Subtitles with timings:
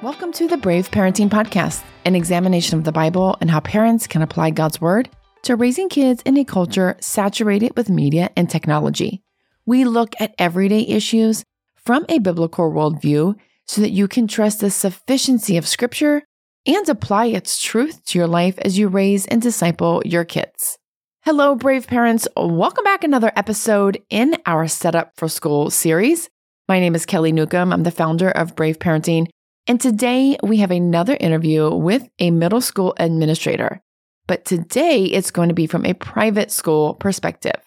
[0.00, 4.22] Welcome to the Brave Parenting Podcast, an examination of the Bible and how parents can
[4.22, 5.10] apply God's Word
[5.42, 9.24] to raising kids in a culture saturated with media and technology.
[9.66, 11.42] We look at everyday issues
[11.74, 13.34] from a biblical worldview
[13.66, 16.22] so that you can trust the sufficiency of Scripture
[16.64, 20.78] and apply its truth to your life as you raise and disciple your kids.
[21.22, 22.28] Hello, brave parents.
[22.36, 26.30] Welcome back another episode in our Setup for School series.
[26.68, 27.72] My name is Kelly Newcomb.
[27.72, 29.26] I'm the founder of Brave Parenting
[29.68, 33.82] and today we have another interview with a middle school administrator.
[34.26, 37.60] But today it's going to be from a private school perspective.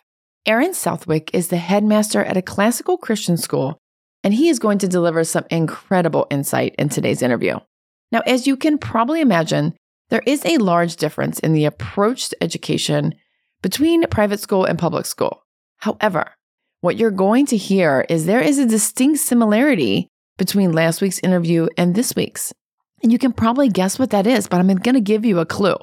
[0.47, 3.77] Aaron Southwick is the headmaster at a classical Christian school,
[4.23, 7.59] and he is going to deliver some incredible insight in today's interview.
[8.11, 9.75] Now, as you can probably imagine,
[10.09, 13.13] there is a large difference in the approach to education
[13.61, 15.43] between private school and public school.
[15.77, 16.31] However,
[16.81, 21.67] what you're going to hear is there is a distinct similarity between last week's interview
[21.77, 22.53] and this week's.
[23.03, 25.45] And you can probably guess what that is, but I'm going to give you a
[25.45, 25.75] clue.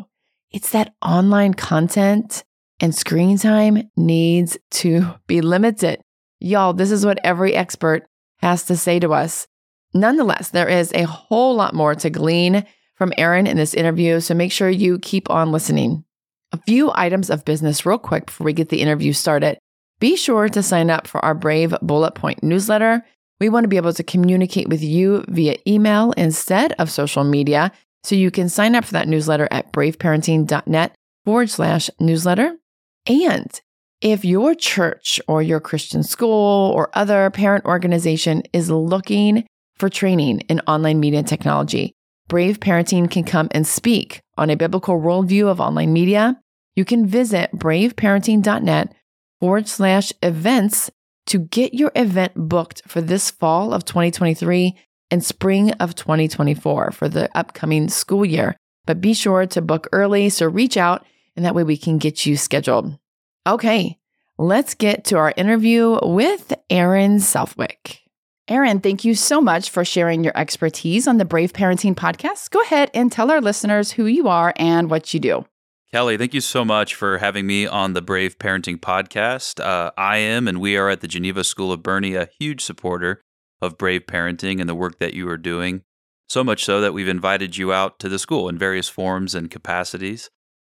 [0.51, 2.45] It's that online content
[2.81, 6.01] and screen time needs to be limited.
[6.41, 8.07] Y'all, this is what every expert
[8.39, 9.47] has to say to us.
[9.95, 14.35] Nonetheless, there is a whole lot more to glean from Aaron in this interview, so
[14.35, 16.05] make sure you keep on listening.
[16.53, 19.59] A few items of business, real quick, before we get the interview started.
[20.01, 23.05] Be sure to sign up for our Brave Bullet Point newsletter.
[23.41, 27.73] We want to be able to communicate with you via email instead of social media.
[28.03, 30.95] So you can sign up for that newsletter at braveparenting.net
[31.25, 32.57] forward slash newsletter.
[33.07, 33.61] And
[34.01, 40.41] if your church or your Christian school or other parent organization is looking for training
[40.49, 41.93] in online media technology,
[42.29, 46.39] Brave Parenting can come and speak on a biblical worldview of online media.
[46.77, 48.95] You can visit braveparenting.net
[49.41, 50.91] forward slash events
[51.29, 54.77] to get your event booked for this fall of 2023
[55.11, 58.57] and spring of 2024 for the upcoming school year.
[58.87, 61.07] But be sure to book early, so reach out
[61.37, 62.99] and that way we can get you scheduled.
[63.47, 63.97] Okay,
[64.39, 68.01] let's get to our interview with Aaron Southwick.
[68.49, 72.51] Aaron, thank you so much for sharing your expertise on the Brave Parenting podcast.
[72.51, 75.45] Go ahead and tell our listeners who you are and what you do.
[75.91, 79.59] Kelly, thank you so much for having me on the Brave Parenting Podcast.
[79.59, 83.23] Uh, I am, and we are at the Geneva School of Boerne, a huge supporter
[83.63, 85.81] of Brave Parenting and the work that you are doing.
[86.29, 89.51] So much so that we've invited you out to the school in various forms and
[89.51, 90.29] capacities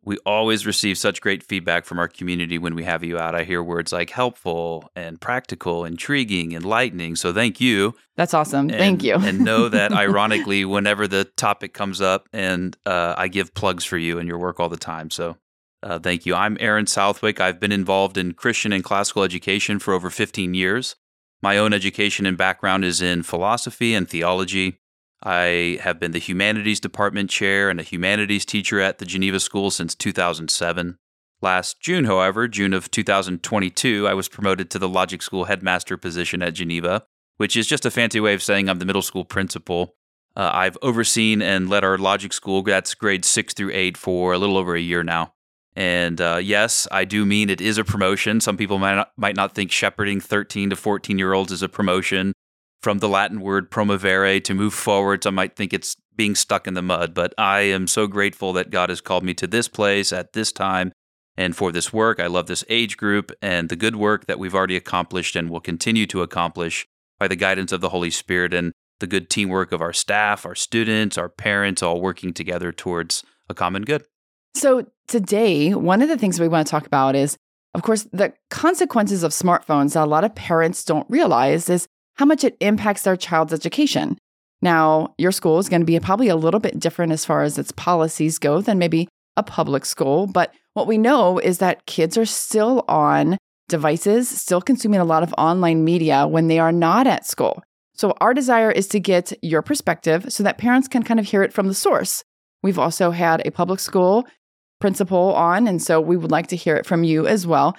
[0.07, 3.35] we always receive such great feedback from our community when we have you out.
[3.35, 7.18] I hear words like helpful and practical, intriguing, enlightening.
[7.18, 7.94] So thank you.
[8.16, 8.69] That's awesome.
[8.69, 9.16] And, thank you.
[9.19, 13.97] and know that ironically, whenever the topic comes up, and uh, I give plugs for
[13.97, 15.09] you and your work all the time.
[15.09, 15.35] So
[15.84, 16.35] uh, thank you.
[16.35, 17.41] I'm Aaron Southwick.
[17.41, 20.96] I've been involved in Christian and classical education for over 15 years.
[21.41, 24.79] My own education and background is in philosophy and theology.
[25.23, 29.72] I have been the humanities department chair and a humanities teacher at the Geneva School
[29.72, 30.97] since 2007.
[31.41, 36.41] Last June, however, June of 2022, I was promoted to the Logic School headmaster position
[36.41, 37.03] at Geneva,
[37.38, 39.95] which is just a fancy way of saying I'm the middle school principal.
[40.35, 44.38] Uh, I've overseen and led our Logic School, that's grades six through eight, for a
[44.38, 45.34] little over a year now.
[45.75, 48.39] And uh, yes, I do mean it is a promotion.
[48.41, 51.69] Some people might not, might not think shepherding 13 to 14 year olds is a
[51.69, 52.34] promotion
[52.81, 55.23] from the Latin word promovere to move forward.
[55.23, 58.69] Some might think it's being stuck in the mud, but I am so grateful that
[58.69, 60.91] God has called me to this place at this time
[61.37, 62.19] and for this work.
[62.19, 65.59] I love this age group and the good work that we've already accomplished and will
[65.59, 66.87] continue to accomplish
[67.19, 70.55] by the guidance of the Holy Spirit and the good teamwork of our staff, our
[70.55, 74.03] students, our parents, all working together towards a common good.
[74.55, 77.37] So, today, one of the things we want to talk about is,
[77.75, 81.87] of course, the consequences of smartphones that a lot of parents don't realize is
[82.17, 84.17] how much it impacts their child's education.
[84.61, 87.57] Now, your school is going to be probably a little bit different as far as
[87.57, 90.25] its policies go than maybe a public school.
[90.25, 93.38] But what we know is that kids are still on
[93.69, 97.61] devices, still consuming a lot of online media when they are not at school.
[97.93, 101.43] So, our desire is to get your perspective so that parents can kind of hear
[101.43, 102.23] it from the source.
[102.64, 104.28] We've also had a public school
[104.79, 107.75] principal on, and so we would like to hear it from you as well.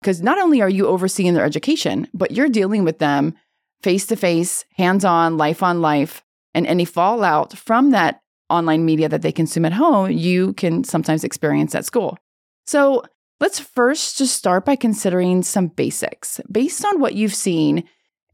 [0.00, 3.34] Because not only are you overseeing their education, but you're dealing with them
[3.82, 6.22] face to face, hands on, life on life,
[6.54, 11.24] and any fallout from that online media that they consume at home, you can sometimes
[11.24, 12.18] experience at school.
[12.66, 13.02] So
[13.38, 16.40] let's first just start by considering some basics.
[16.50, 17.84] Based on what you've seen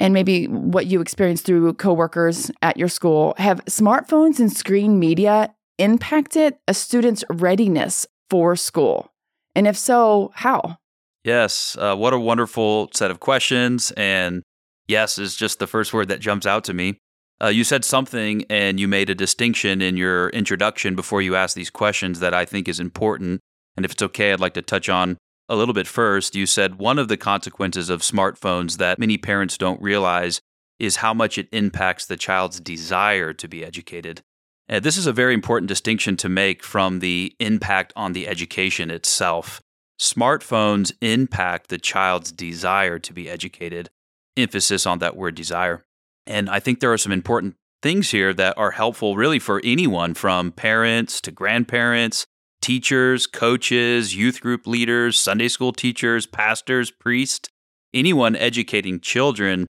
[0.00, 5.54] and maybe what you experienced through coworkers at your school, have smartphones and screen media
[5.78, 9.12] impacted a student's readiness for school?
[9.54, 10.78] And if so, how?
[11.24, 13.90] Yes, uh, what a wonderful set of questions.
[13.96, 14.42] And
[14.88, 16.98] yes is just the first word that jumps out to me.
[17.42, 21.54] Uh, you said something and you made a distinction in your introduction before you asked
[21.54, 23.40] these questions that I think is important.
[23.76, 25.18] And if it's okay, I'd like to touch on
[25.48, 26.34] a little bit first.
[26.34, 30.40] You said one of the consequences of smartphones that many parents don't realize
[30.78, 34.22] is how much it impacts the child's desire to be educated.
[34.68, 38.90] And this is a very important distinction to make from the impact on the education
[38.90, 39.60] itself.
[40.00, 43.88] Smartphones impact the child's desire to be educated,
[44.36, 45.84] emphasis on that word desire.
[46.26, 50.14] And I think there are some important things here that are helpful really for anyone
[50.14, 52.26] from parents to grandparents,
[52.60, 57.48] teachers, coaches, youth group leaders, Sunday school teachers, pastors, priests,
[57.94, 59.66] anyone educating children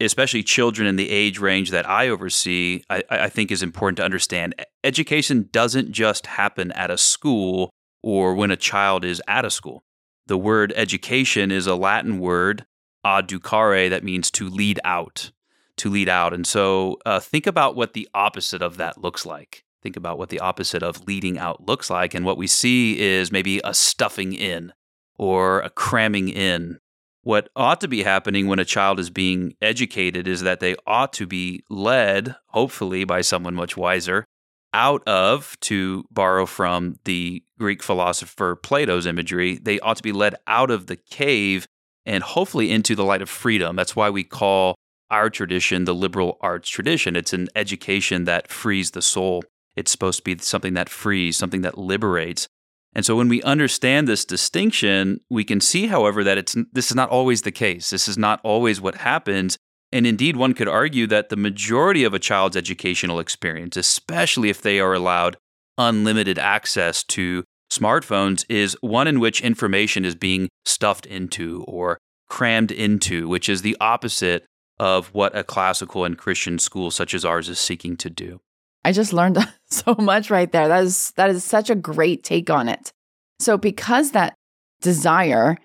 [0.00, 4.04] especially children in the age range that I oversee, I, I, think is important to
[4.04, 4.54] understand.
[4.82, 7.70] Education doesn't just happen at a school
[8.02, 9.84] or when a child is at a school.
[10.26, 12.64] The word education is a Latin word,
[13.04, 15.32] educare, that means to lead out,
[15.76, 16.32] to lead out.
[16.32, 19.64] And so uh, think about what the opposite of that looks like.
[19.82, 22.14] Think about what the opposite of leading out looks like.
[22.14, 24.72] And what we see is maybe a stuffing in
[25.16, 26.78] or a cramming in
[27.22, 31.12] what ought to be happening when a child is being educated is that they ought
[31.14, 34.24] to be led, hopefully by someone much wiser,
[34.72, 40.36] out of, to borrow from the Greek philosopher Plato's imagery, they ought to be led
[40.46, 41.66] out of the cave
[42.06, 43.76] and hopefully into the light of freedom.
[43.76, 44.74] That's why we call
[45.10, 47.16] our tradition the liberal arts tradition.
[47.16, 49.42] It's an education that frees the soul.
[49.76, 52.48] It's supposed to be something that frees, something that liberates.
[52.94, 56.96] And so when we understand this distinction, we can see, however, that it's this is
[56.96, 57.90] not always the case.
[57.90, 59.58] This is not always what happens.
[59.92, 64.62] And indeed, one could argue that the majority of a child's educational experience, especially if
[64.62, 65.36] they are allowed
[65.78, 72.70] unlimited access to smartphones, is one in which information is being stuffed into or crammed
[72.70, 74.44] into, which is the opposite
[74.78, 78.40] of what a classical and Christian school such as ours is seeking to do.
[78.84, 79.38] I just learned
[79.70, 80.68] so much right there.
[80.68, 82.92] That is that is such a great take on it.
[83.38, 84.34] So because that
[84.80, 85.58] desire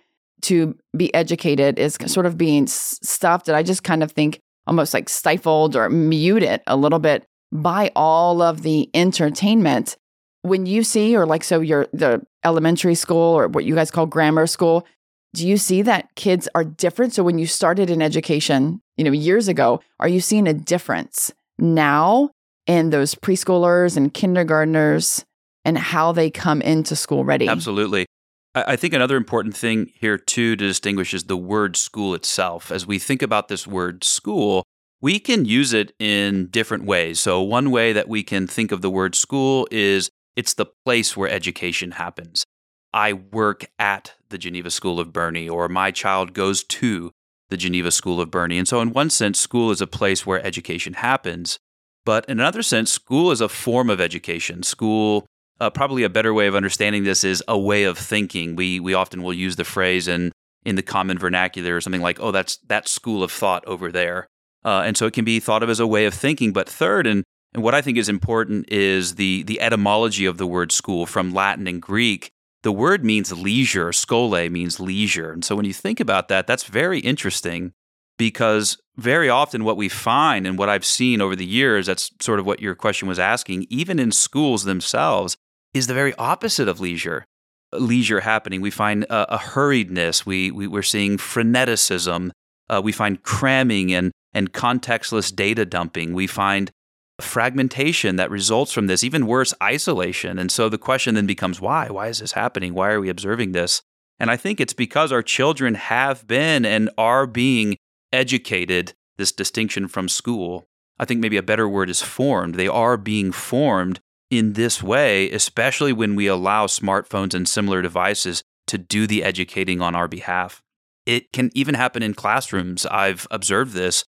[0.44, 4.94] to be educated is sort of being stuffed and I just kind of think almost
[4.94, 9.96] like stifled or muted a little bit by all of the entertainment
[10.45, 14.06] when you see or like so your the elementary school or what you guys call
[14.06, 14.86] grammar school
[15.33, 19.12] do you see that kids are different so when you started in education you know
[19.12, 22.30] years ago are you seeing a difference now
[22.68, 25.25] in those preschoolers and kindergartners
[25.63, 27.48] and how they come into school ready.
[27.48, 28.06] Absolutely.
[28.53, 32.71] I think another important thing here, too, to distinguish is the word school itself.
[32.71, 34.63] As we think about this word school,
[35.01, 37.19] we can use it in different ways.
[37.19, 41.16] So, one way that we can think of the word school is it's the place
[41.16, 42.46] where education happens.
[42.94, 47.12] I work at the Geneva School of Boerne, or my child goes to
[47.50, 48.58] the Geneva School of Boerne.
[48.58, 51.60] And so, in one sense, school is a place where education happens.
[52.06, 54.64] But in another sense, school is a form of education.
[54.64, 55.26] School,
[55.60, 58.56] uh, probably a better way of understanding this is a way of thinking.
[58.56, 60.32] We we often will use the phrase in
[60.64, 64.28] in the common vernacular or something like, "Oh, that's that school of thought over there,"
[64.64, 66.54] uh, and so it can be thought of as a way of thinking.
[66.54, 67.24] But third, and
[67.56, 71.34] and what I think is important is the the etymology of the word school from
[71.34, 72.30] Latin and Greek.
[72.63, 73.94] The word means leisure.
[73.94, 77.72] Schole means leisure, and so when you think about that, that's very interesting
[78.18, 82.41] because very often what we find and what I've seen over the years, that's sort
[82.41, 85.38] of what your question was asking, even in schools themselves,
[85.74, 87.25] is the very opposite of leisure.
[87.72, 88.60] Leisure happening.
[88.62, 90.25] We find a, a hurriedness.
[90.25, 92.32] We, we, we're seeing freneticism.
[92.70, 96.13] Uh, we find cramming and, and contextless data dumping.
[96.13, 96.72] We find
[97.19, 100.38] fragmentation that results from this, even worse, isolation.
[100.38, 101.89] And so the question then becomes why?
[101.89, 102.74] Why is this happening?
[102.74, 103.81] Why are we observing this?
[104.19, 107.77] And I think it's because our children have been and are being
[108.13, 110.67] educated, this distinction from school.
[110.98, 112.55] I think maybe a better word is formed.
[112.55, 118.43] They are being formed in this way, especially when we allow smartphones and similar devices
[118.67, 120.62] to do the educating on our behalf.
[121.05, 122.86] It can even happen in classrooms.
[122.86, 124.05] I've observed this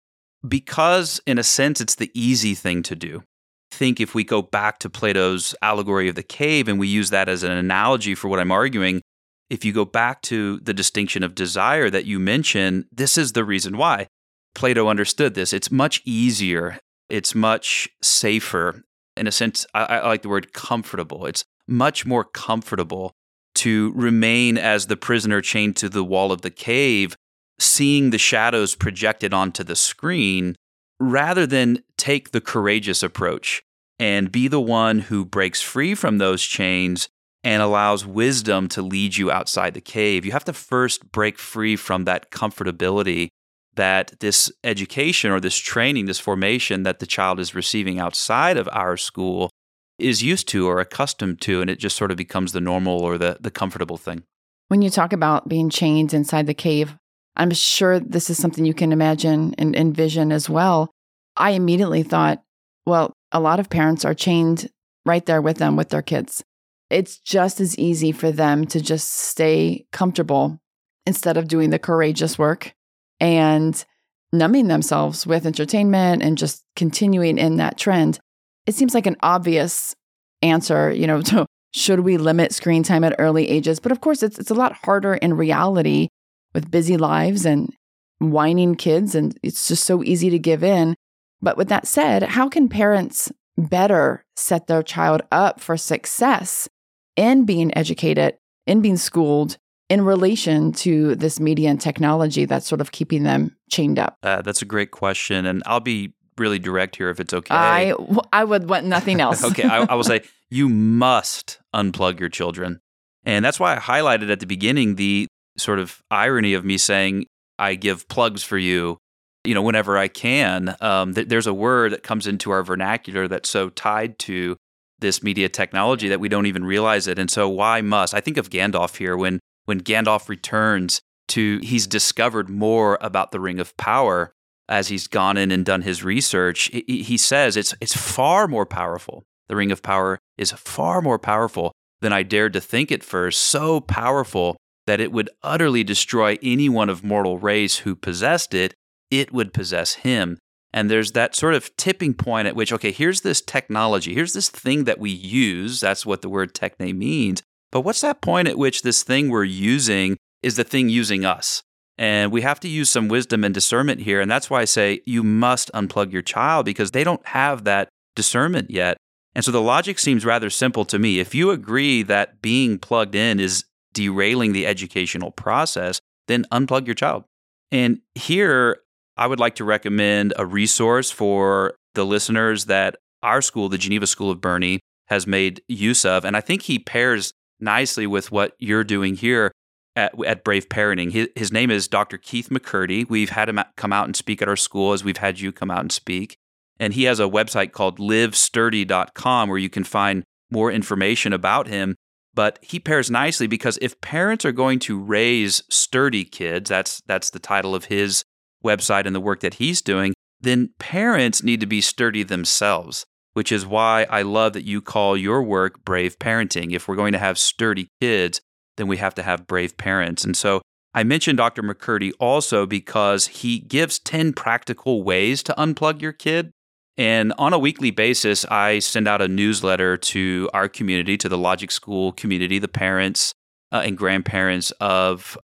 [0.48, 3.22] because, in a sense, it's the easy thing to do.
[3.70, 7.28] think if we go back to Plato's allegory of the cave and we use that
[7.28, 9.02] as an analogy for what I'm arguing,
[9.50, 13.44] if you go back to the distinction of desire that you mentioned, this is the
[13.44, 14.06] reason why.
[14.54, 15.52] Plato understood this.
[15.52, 18.82] It's much easier, it's much safer.
[19.16, 21.26] In a sense, I, I like the word comfortable.
[21.26, 23.12] It's much more comfortable
[23.56, 27.16] to remain as the prisoner chained to the wall of the cave,
[27.58, 30.56] seeing the shadows projected onto the screen,
[30.98, 33.62] rather than take the courageous approach
[33.98, 37.08] and be the one who breaks free from those chains
[37.44, 40.24] and allows wisdom to lead you outside the cave.
[40.24, 43.28] You have to first break free from that comfortability
[43.76, 48.68] that this education or this training, this formation that the child is receiving outside of
[48.72, 49.50] our school
[49.98, 53.16] is used to or accustomed to, and it just sort of becomes the normal or
[53.16, 54.24] the, the comfortable thing.
[54.68, 56.96] When you talk about being chained inside the cave,
[57.36, 60.90] I'm sure this is something you can imagine and envision as well.
[61.36, 62.42] I immediately thought,
[62.86, 64.70] well, a lot of parents are chained
[65.04, 66.42] right there with them with their kids.
[66.88, 70.58] It's just as easy for them to just stay comfortable
[71.04, 72.72] instead of doing the courageous work
[73.20, 73.84] and
[74.32, 78.18] numbing themselves with entertainment and just continuing in that trend.
[78.66, 79.94] It seems like an obvious
[80.42, 83.80] answer, you know, to should we limit screen time at early ages?
[83.80, 86.08] But of course, it's, it's a lot harder in reality
[86.56, 87.70] with busy lives and
[88.18, 90.96] whining kids, and it's just so easy to give in.
[91.42, 96.66] But with that said, how can parents better set their child up for success
[97.14, 99.58] in being educated, in being schooled,
[99.90, 104.16] in relation to this media and technology that's sort of keeping them chained up?
[104.22, 105.44] Uh, that's a great question.
[105.44, 107.54] And I'll be really direct here if it's okay.
[107.54, 107.94] I,
[108.32, 109.44] I would want nothing else.
[109.50, 109.64] okay.
[109.64, 112.80] I, I will say you must unplug your children.
[113.26, 117.26] And that's why I highlighted at the beginning the sort of irony of me saying,
[117.58, 118.98] I give plugs for you,
[119.44, 120.76] you know, whenever I can.
[120.80, 124.56] Um, th- there's a word that comes into our vernacular that's so tied to
[124.98, 127.18] this media technology that we don't even realize it.
[127.18, 128.14] And so, why must?
[128.14, 133.40] I think of Gandalf here when when Gandalf returns to, he's discovered more about the
[133.40, 134.32] Ring of Power
[134.68, 136.70] as he's gone in and done his research.
[136.72, 139.22] He, he says it's it's far more powerful.
[139.48, 143.42] The Ring of Power is far more powerful than I dared to think at first.
[143.42, 144.56] So powerful
[144.86, 148.74] that it would utterly destroy anyone of mortal race who possessed it.
[149.10, 150.38] It would possess him.
[150.72, 154.50] And there's that sort of tipping point at which, okay, here's this technology, here's this
[154.50, 155.80] thing that we use.
[155.80, 157.42] That's what the word techne means.
[157.72, 161.62] But what's that point at which this thing we're using is the thing using us?
[161.98, 164.20] And we have to use some wisdom and discernment here.
[164.20, 167.88] And that's why I say you must unplug your child because they don't have that
[168.14, 168.98] discernment yet.
[169.34, 171.20] And so the logic seems rather simple to me.
[171.20, 173.64] If you agree that being plugged in is
[173.96, 177.24] derailing the educational process, then unplug your child.
[177.72, 178.82] And here,
[179.16, 184.06] I would like to recommend a resource for the listeners that our school, the Geneva
[184.06, 186.24] School of Boerne, has made use of.
[186.24, 189.50] And I think he pairs nicely with what you're doing here
[189.94, 191.10] at, at Brave Parenting.
[191.10, 192.18] His, his name is Dr.
[192.18, 193.08] Keith McCurdy.
[193.08, 195.70] We've had him come out and speak at our school as we've had you come
[195.70, 196.36] out and speak.
[196.78, 201.96] And he has a website called livesturdy.com where you can find more information about him.
[202.36, 207.30] But he pairs nicely because if parents are going to raise sturdy kids, that's that's
[207.30, 208.24] the title of his
[208.62, 213.50] website and the work that he's doing, then parents need to be sturdy themselves, which
[213.50, 216.72] is why I love that you call your work brave parenting.
[216.72, 218.42] If we're going to have sturdy kids,
[218.76, 220.22] then we have to have brave parents.
[220.22, 220.60] And so
[220.92, 221.62] I mentioned Dr.
[221.62, 226.52] McCurdy also because he gives 10 practical ways to unplug your kid.
[226.98, 231.36] And on a weekly basis, I send out a newsletter to our community, to the
[231.36, 233.34] Logic School community, the parents
[233.70, 235.36] uh, and grandparents of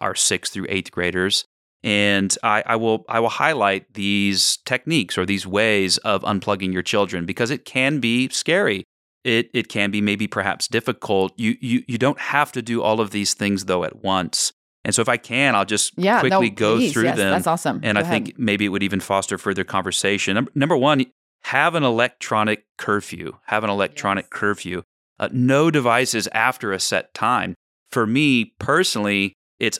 [0.00, 1.44] our sixth through eighth graders.
[1.82, 6.82] And I, I, will I will highlight these techniques or these ways of unplugging your
[6.82, 8.84] children because it can be scary.
[9.24, 11.32] It it can be maybe perhaps difficult.
[11.36, 14.52] You you you don't have to do all of these things though at once.
[14.88, 16.94] And so if I can, I'll just yeah, quickly no, go please.
[16.94, 17.30] through yes, them.
[17.30, 17.80] That's awesome.
[17.82, 18.24] And go I ahead.
[18.24, 20.34] think maybe it would even foster further conversation.
[20.34, 21.04] Number, number one,
[21.42, 23.36] have an electronic curfew.
[23.48, 24.40] Have an electronic Yes.
[24.40, 24.82] curfew.
[25.20, 27.54] Uh, no devices after a set time.
[27.90, 29.78] For me personally, it's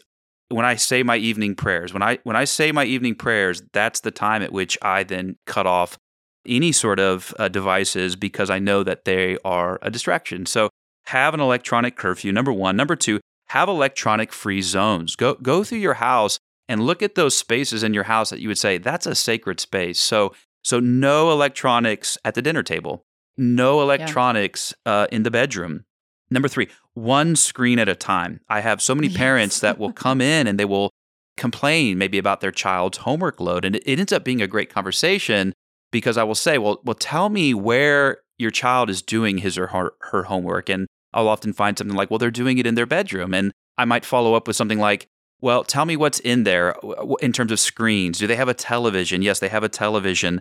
[0.51, 1.95] when I say my evening prayers.
[1.95, 5.37] When I when I say my evening prayers, that's the time at which I then
[5.47, 5.97] cut off
[6.45, 10.45] any sort of uh, devices because I know that they are a distraction.
[10.45, 10.69] So
[11.07, 12.31] have an electronic curfew.
[12.31, 12.77] Number one.
[12.77, 15.17] Number two, have electronic free zones.
[15.17, 16.39] Go go through your house
[16.69, 19.61] and look at those spaces in your house that you would say that's a sacred
[19.61, 20.01] space.
[20.01, 23.05] So so no electronics at the dinner table.
[23.37, 25.85] No electronics uh, in the bedroom.
[26.31, 28.41] Number three, one screen at a time.
[28.49, 29.17] I have so many Yes.
[29.17, 30.91] parents that will come in and they will
[31.37, 34.69] complain maybe about their child's homework load, and it, it ends up being a great
[34.71, 35.53] conversation
[35.93, 39.69] because I will say, well, well, tell me where your child is doing his or
[39.69, 42.87] her, her homework, and I'll often find something like, well, they're doing it in their
[42.87, 45.07] bedroom, and I might follow up with something like,
[45.41, 46.75] well, tell me what's in there
[47.21, 48.19] in terms of screens.
[48.19, 49.23] Do they have a television?
[49.23, 50.41] Yes, they have a television.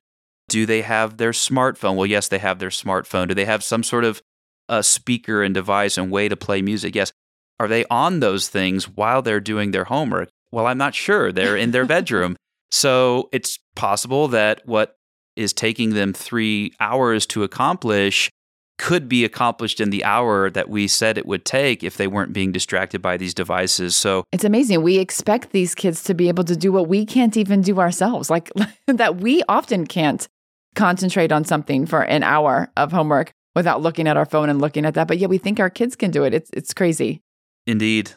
[0.50, 1.96] Do they have their smartphone?
[1.96, 3.28] Well, yes, they have their smartphone.
[3.28, 4.22] Do they have some sort of
[4.70, 6.96] a speaker and device and way to play music?
[6.96, 7.12] Yes.
[7.60, 10.30] Are they on those things while they're doing their homework?
[10.52, 11.32] Well, I'm not sure.
[11.32, 12.36] They're in their bedroom.
[12.72, 14.96] So it's possible that what
[15.36, 18.30] is taking them three hours to accomplish
[18.78, 22.32] could be accomplished in the hour that we said it would take if they weren't
[22.34, 23.96] being distracted by these devices.
[23.96, 24.84] So it's amazing.
[24.84, 28.30] We expect these kids to be able to do what we can't even do ourselves,
[28.30, 28.52] like
[28.88, 30.28] that we often can't
[30.76, 34.86] concentrate on something for an hour of homework without looking at our phone and looking
[34.86, 35.08] at that.
[35.08, 36.34] But yeah, we think our kids can do it.
[36.36, 37.22] It's it's crazy.
[37.66, 38.12] Indeed.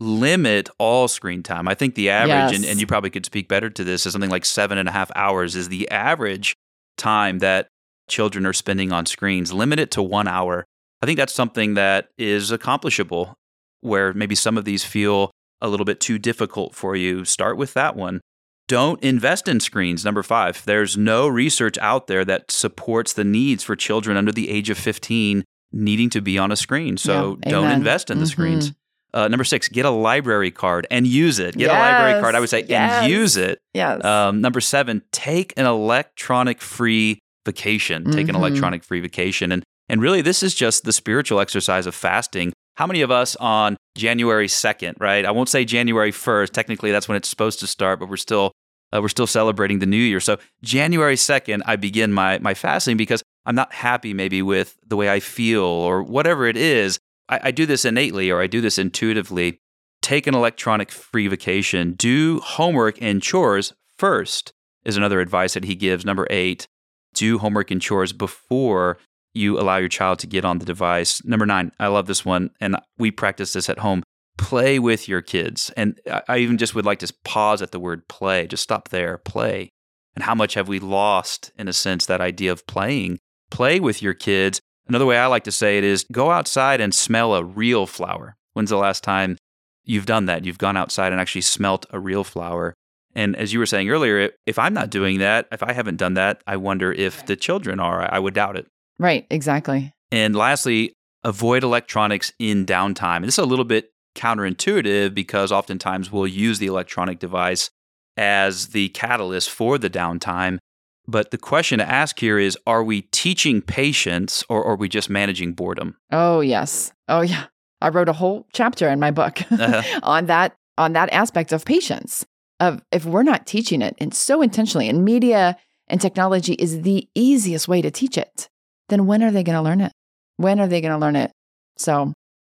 [0.00, 1.68] Limit all screen time.
[1.68, 2.56] I think the average, Yes.
[2.56, 4.92] and, and you probably could speak better to this, is something like seven and a
[4.92, 6.54] half hours is the average
[6.96, 7.68] time that
[8.08, 9.52] children are spending on screens.
[9.52, 10.64] Limit it to one hour.
[11.02, 13.34] I think that's something that is accomplishable
[13.80, 15.30] where maybe some of these feel
[15.60, 17.24] a little bit too difficult for you.
[17.24, 18.20] Start with that one.
[18.66, 20.04] Don't invest in screens.
[20.04, 24.48] Number five, there's no research out there that supports the needs for children under the
[24.48, 26.96] age of 15 needing to be on a screen.
[26.96, 28.30] So Yeah, don't invest in the Mhm.
[28.30, 28.72] screens.
[29.12, 31.56] Uh, number six, get a library card and use it.
[31.56, 33.02] Get a library card, I would say, Yes, yes.
[33.02, 33.58] and use it.
[33.74, 34.02] Yes.
[34.04, 38.10] Um, number seven, take an electronic free vacation.
[38.10, 38.38] Take an Mhm.
[38.38, 39.52] electronic free vacation.
[39.52, 42.52] And, and really, this is just the spiritual exercise of fasting.
[42.76, 45.24] How many of us on January 2nd, right?
[45.24, 46.52] I won't say January 1st.
[46.52, 48.52] Technically, that's when it's supposed to start, but we're still.
[48.94, 50.20] Uh, we're still celebrating the new year.
[50.20, 54.94] So January 2nd, I begin my, my fasting because I'm not happy maybe with the
[54.94, 56.96] way I feel or whatever it is.
[57.28, 59.58] I, I do this innately or I do this intuitively.
[60.00, 61.94] Take an electronic free vacation.
[61.94, 64.52] Do homework and chores first,
[64.84, 66.04] is another advice that he gives.
[66.04, 66.68] Number eight,
[67.14, 68.98] do homework and chores before
[69.32, 71.24] you allow your child to get on the device.
[71.24, 74.02] Number nine, I love this one, and we practice this at home.
[74.36, 75.70] Play with your kids.
[75.76, 78.46] And I- even just would like to pause at the word play.
[78.46, 79.70] Just stop there, play.
[80.14, 83.18] And how much have we lost, in a sense, that idea of playing?
[83.50, 84.60] Play with your kids.
[84.86, 88.36] Another way I like to say it is go outside and smell a real flower.
[88.52, 89.36] When's the last time
[89.84, 90.44] you've done that?
[90.44, 92.74] You've gone outside and actually smelt a real flower.
[93.14, 96.14] And as you were saying earlier, if I'm not doing that, if I haven't done
[96.14, 98.12] that, I wonder if the children are.
[98.12, 98.66] I would doubt it.
[98.98, 99.26] right.
[99.30, 99.92] Exactly.
[100.10, 100.92] And lastly,
[101.22, 103.16] avoid electronics in downtime.
[103.16, 107.70] And this is a little bit counterintuitive because oftentimes we'll use the electronic device
[108.16, 110.58] as the catalyst for the downtime.
[111.06, 115.10] But the question to ask here is are we teaching patience or are we just
[115.10, 115.96] managing boredom?
[116.10, 116.92] Oh yes.
[117.08, 117.44] Oh yeah.
[117.80, 119.82] I wrote a whole chapter in my book Uh-huh.
[120.02, 122.24] on that on that aspect of patience.
[122.64, 125.56] Of if we're not teaching it and so intentionally, and media
[125.88, 128.48] and technology is the easiest way to teach it,
[128.88, 129.92] then when are they going to learn it?
[130.36, 131.30] When are they going to learn it?
[131.76, 132.12] So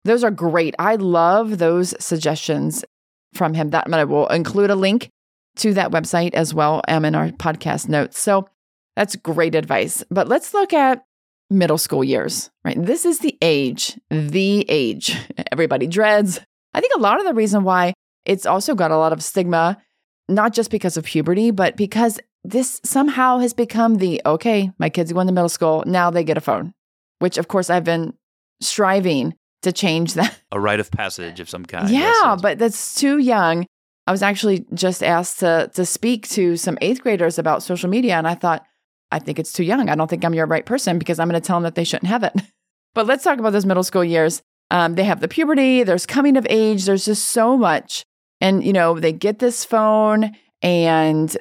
[0.04, 0.74] those are great.
[0.78, 2.84] I love those suggestions
[3.34, 3.70] from him.
[3.70, 5.10] That I will include a link
[5.56, 8.18] to that website as well um, in our podcast notes.
[8.18, 8.48] So
[8.94, 10.04] that's great advice.
[10.10, 11.04] But let's look at
[11.50, 12.80] middle school years, right?
[12.80, 15.16] This is the age, the age
[15.52, 16.40] everybody dreads.
[16.74, 19.78] I think a lot of the reason why it's also got a lot of stigma,
[20.28, 25.12] not just because of puberty, but because this somehow has become the okay, my kids
[25.12, 26.74] go into middle school, now they get a phone,
[27.18, 28.14] which of course I've been
[28.60, 30.38] striving to change that.
[30.52, 31.90] A rite of passage of some kind.
[31.90, 33.66] yeah, Yes, but that's too young.
[34.06, 38.14] I was actually just asked to to speak to some eighth graders about social media,
[38.14, 38.64] and I thought,
[39.10, 39.88] I think it's too young.
[39.88, 41.84] I don't think I'm your right person because I'm going to tell them that they
[41.84, 42.34] shouldn't have it.
[42.94, 44.42] but let's talk about those middle school years.
[44.70, 45.82] Um, they have the puberty.
[45.82, 46.84] There's coming of age.
[46.84, 48.04] There's just so much,
[48.40, 51.36] and you know they get this phone and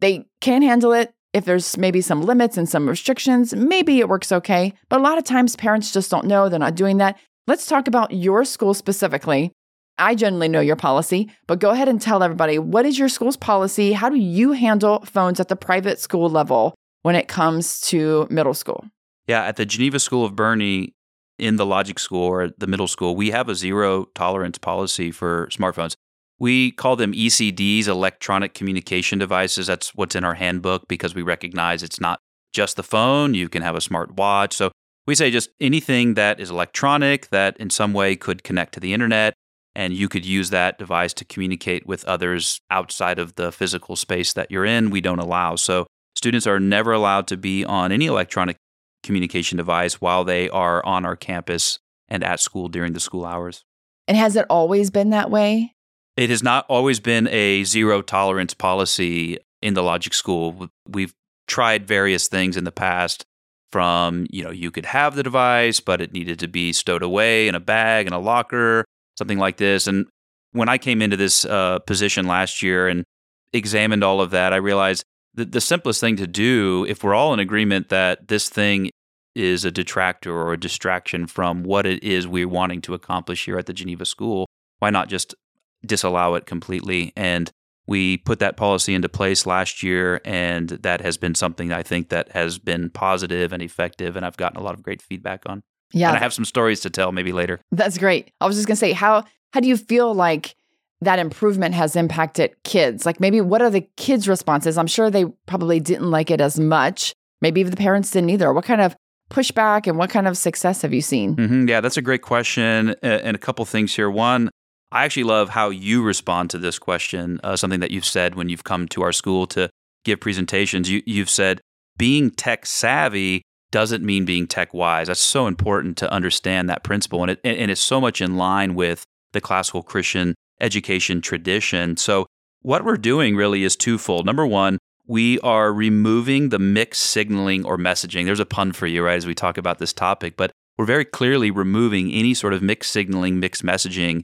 [0.00, 1.12] they can't handle it.
[1.32, 4.72] If there's maybe some limits and some restrictions, maybe it works okay.
[4.88, 6.48] But a lot of times parents just don't know.
[6.48, 7.18] They're not doing that.
[7.46, 9.52] Let's talk about your school specifically.
[9.98, 13.36] I generally know your policy, but go ahead and tell everybody what is your school's
[13.36, 13.92] policy?
[13.92, 18.54] How do you handle phones at the private school level when it comes to middle
[18.54, 18.84] school?
[19.26, 20.92] Yeah, at the Geneva School of Boerne,
[21.38, 25.48] in the Logic School or the middle school, we have a zero tolerance policy for
[25.48, 25.94] smartphones.
[26.38, 29.66] We call them ECDs, electronic communication devices.
[29.66, 32.20] That's what's in our handbook because we recognize it's not
[32.52, 33.34] just the phone.
[33.34, 34.54] You can have a smart watch.
[34.54, 34.70] So
[35.06, 38.92] we say just anything that is electronic that in some way could connect to the
[38.92, 39.34] internet,
[39.74, 44.32] and you could use that device to communicate with others outside of the physical space
[44.32, 45.54] that you're in, we don't allow.
[45.54, 48.56] So students are never allowed to be on any electronic
[49.02, 53.64] communication device while they are on our campus and at school during the school hours.
[54.08, 55.75] And has it always been that way?
[56.16, 60.68] It has not always been a zero tolerance policy in the Logic School.
[60.88, 61.14] We've
[61.46, 63.24] tried various things in the past
[63.70, 67.48] from, you know, you could have the device, but it needed to be stowed away
[67.48, 68.84] in a bag in a locker,
[69.18, 69.86] something like this.
[69.86, 70.06] And
[70.52, 73.04] when I came into this uh, position last year and
[73.52, 77.34] examined all of that, I realized that the simplest thing to do, if we're all
[77.34, 78.90] in agreement that this thing
[79.34, 83.58] is a detractor or a distraction from what it is we're wanting to accomplish here
[83.58, 84.46] at the Geneva School,
[84.78, 85.34] why not just
[85.84, 87.50] disallow it completely and
[87.86, 92.08] we put that policy into place last year, and that has been something I think
[92.08, 95.62] that has been positive and effective, and I've gotten a lot of great feedback on.
[95.92, 97.60] Yeah, and I have some stories to tell maybe later.
[97.70, 98.32] That's great.
[98.40, 100.56] I was just gonna say, how how do you feel like
[101.00, 103.06] that improvement has impacted kids?
[103.06, 104.76] Like maybe what are the kids' responses?
[104.76, 107.14] I'm sure they probably didn't like it as much.
[107.40, 108.52] Maybe the parents didn't either.
[108.52, 108.96] What kind of
[109.30, 111.36] pushback and what kind of success have you seen?
[111.36, 111.68] Mm-hmm.
[111.68, 112.94] Yeah, that's a great question.
[113.02, 114.10] And a couple things here.
[114.10, 114.50] One,
[114.96, 118.48] I actually love how you respond to this question, uh, something that you've said when
[118.48, 119.68] you've come to our school to
[120.04, 120.88] give presentations.
[120.90, 121.60] You, you've said
[121.98, 125.08] being tech savvy doesn't mean being tech wise.
[125.08, 127.20] That's so important to understand that principle.
[127.20, 131.98] And, it, and it's so much in line with the classical Christian education tradition.
[131.98, 132.24] So,
[132.62, 134.24] what we're doing really is twofold.
[134.24, 138.24] Number one, we are removing the mixed signaling or messaging.
[138.24, 141.04] There's a pun for you, right, as we talk about this topic, but we're very
[141.04, 144.22] clearly removing any sort of mixed signaling, mixed messaging,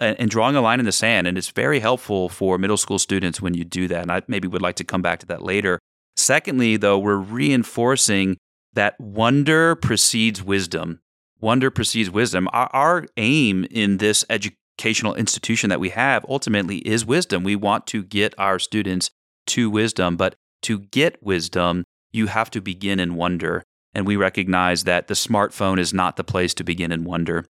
[0.00, 1.26] and, and, drawing a line in the sand.
[1.26, 4.02] And it's very helpful for middle school students when you do that.
[4.02, 5.78] And I maybe would like to come back to that later.
[6.16, 8.36] Secondly, though, we're reinforcing
[8.72, 11.00] that wonder precedes wisdom.
[11.40, 12.48] Wonder precedes wisdom.
[12.52, 17.44] Our, our aim in this educational institution that we have ultimately is wisdom.
[17.44, 19.10] We want to get our students
[19.48, 23.62] to wisdom, but to get wisdom, you have to begin in wonder.
[23.94, 27.44] And we recognize that the smartphone is not the place to begin in wonder.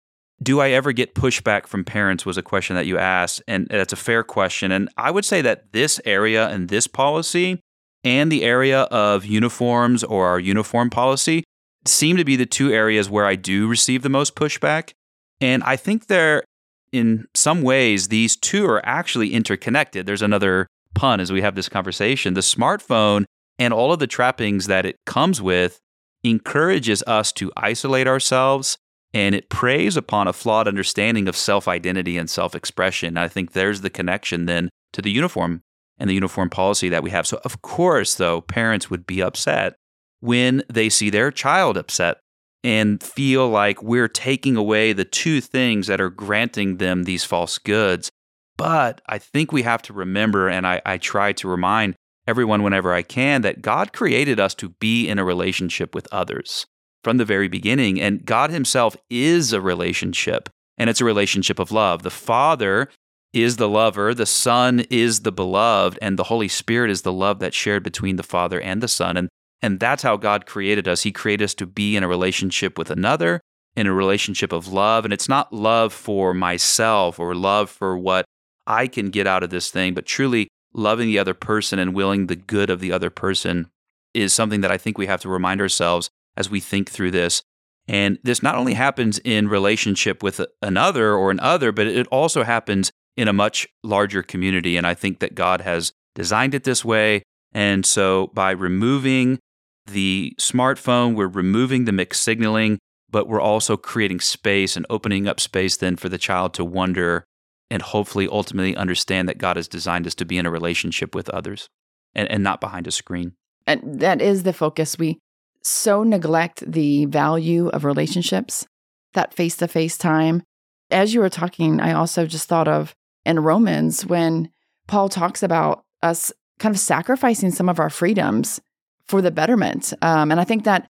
[0.42, 2.26] Do I ever get pushback from parents?
[2.26, 3.42] Was a question that you asked.
[3.46, 4.72] And that's a fair question.
[4.72, 7.61] And I would say that this area and this policy
[8.02, 11.44] and the area of uniforms or our uniform policy
[11.85, 14.92] seem to be the two areas where I do receive the most pushback.
[15.40, 16.44] And I think they're,
[16.92, 20.07] in some ways, these two are actually interconnected.
[20.07, 22.35] There's another pun as we have this conversation.
[22.35, 23.24] The smartphone
[23.59, 25.78] and all of the trappings that it comes with
[26.24, 28.76] encourages us to isolate ourselves
[29.14, 33.16] and it preys upon a flawed understanding of self identity and self expression.
[33.16, 35.62] I think there's the connection then to the uniform
[35.98, 37.27] and the uniform policy that we have.
[37.27, 39.75] So, of course, though, parents would be upset
[40.20, 42.18] when they see their child upset
[42.64, 47.59] and feel like we're taking away the two things that are granting them these false
[47.59, 48.09] goods.
[48.57, 51.96] But I think we have to remember, and I, I try to remind
[52.29, 56.66] everyone whenever I can, that God created us to be in a relationship with others
[57.02, 58.00] from the very beginning.
[58.00, 62.02] And God Himself is a relationship, and it's a relationship of love.
[62.02, 62.88] The Father
[63.32, 67.38] is the lover, the Son is the beloved, and the Holy Spirit is the love
[67.38, 69.16] that's shared between the Father and the Son.
[69.16, 69.28] And,
[69.62, 71.02] and that's how God created us.
[71.02, 73.40] He created us to be in a relationship with another,
[73.74, 75.04] in a relationship of love.
[75.04, 78.26] And it's not love for myself or love for what
[78.66, 82.26] I can get out of this thing, but truly loving the other person and willing
[82.26, 83.70] the good of the other person
[84.14, 87.42] is something that I think we have to remind ourselves as we think through this.
[87.88, 92.44] And this not only happens in relationship with another or an other, but it also
[92.44, 94.76] happens in a much larger community.
[94.76, 97.22] And I think that God has designed it this way.
[97.52, 99.38] And so by removing
[99.86, 102.78] the smartphone, we're removing the mixed signaling,
[103.10, 107.24] but we're also creating space and opening up space then for the child to wonder
[107.70, 111.28] and hopefully ultimately understand that God has designed us to be in a relationship with
[111.30, 111.68] others
[112.14, 113.32] and, and not behind a screen.
[113.66, 114.98] And that is the focus.
[114.98, 115.18] We
[115.62, 118.66] so neglect the value of relationships,
[119.14, 120.42] that face to face time.
[120.90, 122.94] As you were talking, I also just thought of
[123.25, 124.51] in Romans when
[124.87, 128.61] Paul talks about us kind of sacrificing some of our freedoms
[129.07, 129.92] for the betterment.
[130.03, 130.88] Um, and I think that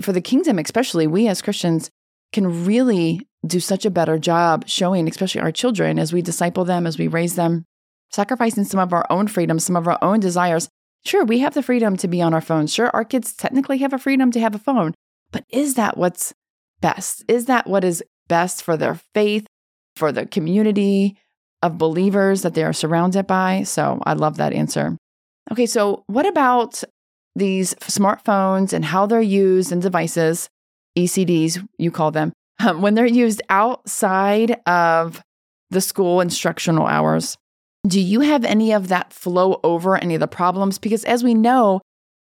[0.00, 1.90] for the kingdom, especially, we as Christians
[2.32, 6.86] can really do such a better job showing, especially our children, as we disciple them,
[6.86, 7.64] as we raise them,
[8.10, 10.68] sacrificing some of our own freedoms, some of our own desires
[11.06, 12.72] Sure, we have the freedom to be on our phones.
[12.72, 14.94] Sure, our kids technically have a freedom to have a phone.
[15.30, 16.32] But is that what's
[16.80, 17.24] best?
[17.28, 19.46] Is that what is best for their faith,
[19.96, 21.18] for the community
[21.62, 23.64] of believers that they are surrounded by?
[23.64, 24.96] So I love that answer.
[25.52, 26.82] Okay, so what about
[27.36, 30.48] these smartphones and how they're used and devices,
[30.96, 35.20] ECDs, you call them, um, when they're used outside of
[35.70, 37.36] the school instructional hours?
[37.86, 40.78] Do you have any of that flow over any of the problems?
[40.78, 41.80] Because as we know,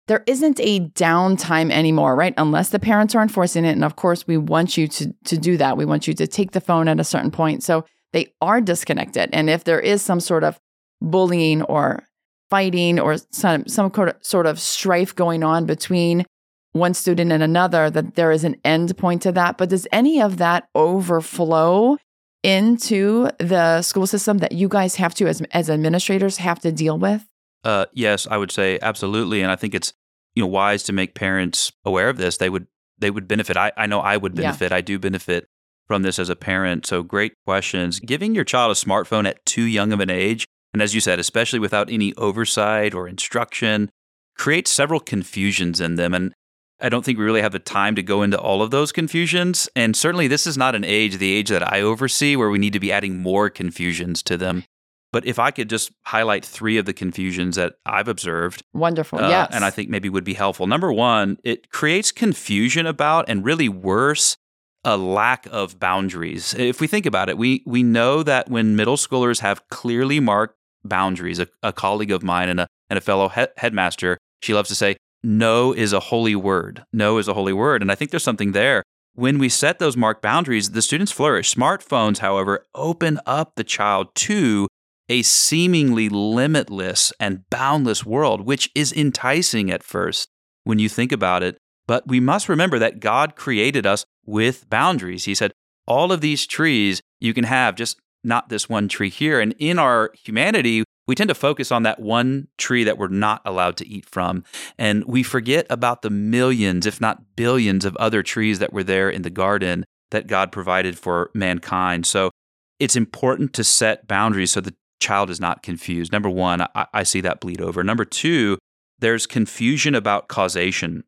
[0.08, 2.34] there isn't a downtime anymore, right?
[2.36, 3.71] Unless the parents are enforcing it.
[3.71, 5.78] And of course, we want you to, to do that.
[5.78, 7.63] We want you to take the phone at a certain point.
[7.63, 9.30] So they are disconnected.
[9.32, 10.60] And if there is some sort of
[11.00, 12.04] bullying or
[12.50, 16.26] fighting or some, some sort of strife going on between
[16.74, 19.58] one student and another, that there is an end point to that.
[19.58, 21.97] But does any of that overflow
[22.43, 26.97] into the school system that you guys have to, as, as administrators, have to deal
[26.97, 27.25] with?
[27.63, 29.93] Uh, yes, I would say absolutely, and I think it's
[30.36, 32.38] you know wise to make parents aware of this.
[32.38, 33.58] They would they would benefit.
[33.58, 34.71] I, I know I would benefit.
[34.71, 34.77] Yeah.
[34.77, 35.47] I do benefit
[35.88, 36.86] from this as a parent.
[36.86, 37.99] So great questions.
[37.99, 41.19] Giving your child a smartphone at too young of an age and as you said,
[41.19, 43.89] especially without any oversight or instruction,
[44.38, 46.13] creates several confusions in them.
[46.13, 46.34] And
[46.82, 49.70] I don't think we really have the time to go into all of those confusions.
[49.76, 52.74] And certainly, this is not an age, the age that I oversee, where we need
[52.74, 54.63] to be adding more confusions to them.
[55.12, 58.63] But if I could just highlight three of the confusions that I've observed.
[58.74, 59.20] Wonderful.
[59.20, 59.50] Uh, yes.
[59.52, 60.67] And I think maybe would be helpful.
[60.67, 64.38] Number one, it creates confusion about, and really worse,
[64.86, 66.54] a lack of boundaries.
[66.54, 70.56] If we think about it, we, we know that when middle schoolers have clearly marked
[70.84, 74.70] boundaries, a, a colleague of mine and a, and a fellow he- headmaster, she loves
[74.70, 76.84] to say, no is a holy word.
[76.91, 77.81] No is a holy word.
[77.81, 78.84] And I think there's something there.
[79.13, 81.53] When we set those marked boundaries, the students flourish.
[81.53, 84.67] Smartphones, however, open up the child to
[85.10, 90.29] a seemingly limitless and boundless world, which is enticing at first
[90.63, 91.57] when you think about it.
[91.88, 95.25] But we must remember that God created us with boundaries.
[95.25, 95.51] He said,
[95.86, 99.41] all of these trees you can have, just not this one tree here.
[99.41, 103.41] And in our humanity, we tend to focus on that one tree that we're not
[103.43, 104.45] allowed to eat from.
[104.78, 109.10] And we forget about the millions, if not billions, of other trees that were there
[109.10, 112.06] in the garden that God provided for mankind.
[112.06, 112.32] So
[112.80, 116.13] it's important to set boundaries so the child is not confused.
[116.13, 117.84] Number one, I, I see that bleed over.
[117.84, 118.58] Number two,
[119.00, 121.04] there's confusion about causation.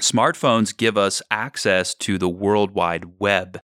[0.00, 3.58] Smartphones give us access to the World Wide Web.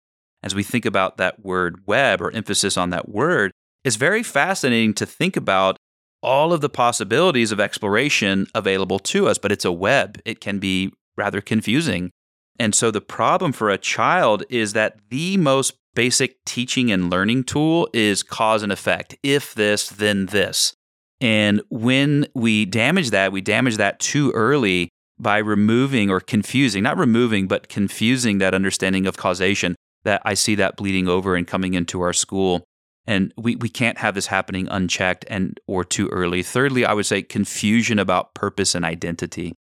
[0.43, 3.53] As we think about that word web or emphasis on that word,
[3.85, 5.77] it's very fascinating to think about
[6.23, 10.19] all of the possibilities of exploration available to us, but it's a web.
[10.25, 12.11] It can be rather confusing.
[12.59, 17.45] And so the problem for a child is that the most basic teaching and learning
[17.45, 19.17] tool is cause and effect.
[19.23, 20.75] If this, then this.
[21.21, 26.99] And when we damage that, we damage that too early by removing or confusing, not
[26.99, 31.75] removing, but confusing that understanding of causation that I see that bleeding over and coming
[31.75, 32.65] into our school
[33.07, 36.43] and we, we can't have this happening unchecked and or too early.
[36.43, 39.55] Thirdly i would say confusion about purpose and identity.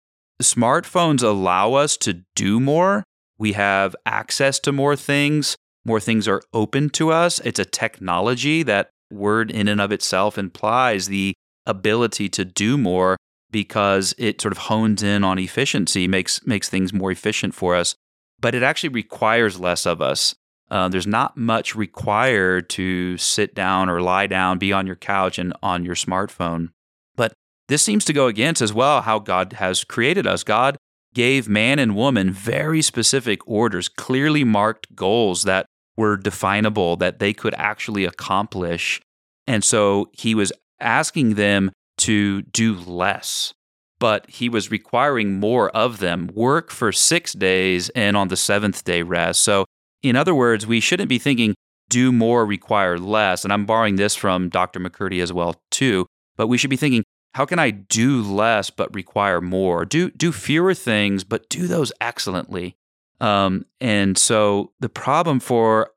[0.42, 3.04] Smartphones allow us to do more.
[3.38, 5.56] We have access to more things.
[5.86, 7.40] More things are open to us.
[7.40, 11.34] It's a technology that word in and of itself implies the
[11.66, 13.18] ability to do more
[13.52, 17.96] because it sort of hones in on efficiency makes makes things more efficient for us.
[18.40, 20.36] But it actually requires less of us
[20.72, 25.40] uh, there's not much required to sit down or lie down, be on your couch
[25.40, 26.70] and on your smartphone.
[27.16, 27.34] But
[27.68, 30.44] this seems to go against as well how God has created us.
[30.44, 30.78] God
[31.14, 35.66] gave man and woman very specific orders, clearly marked goals that
[35.98, 39.02] were definable, that they could actually accomplish.
[39.48, 43.54] And so he was asking them to do less,
[44.00, 48.84] but he was requiring more of them work for six days and on the seventh
[48.84, 49.42] day rest.
[49.42, 49.66] So
[50.04, 51.56] in other words, we shouldn't be thinking
[51.90, 53.44] do more, require less.
[53.44, 54.80] And I'm borrowing this from Dr.
[54.80, 56.06] McCurdy as well too.
[56.38, 59.86] But we should be thinking, how can I do less but require more?
[59.86, 62.76] Do do fewer things, but do those excellently.
[63.20, 65.92] Um, and so the problem for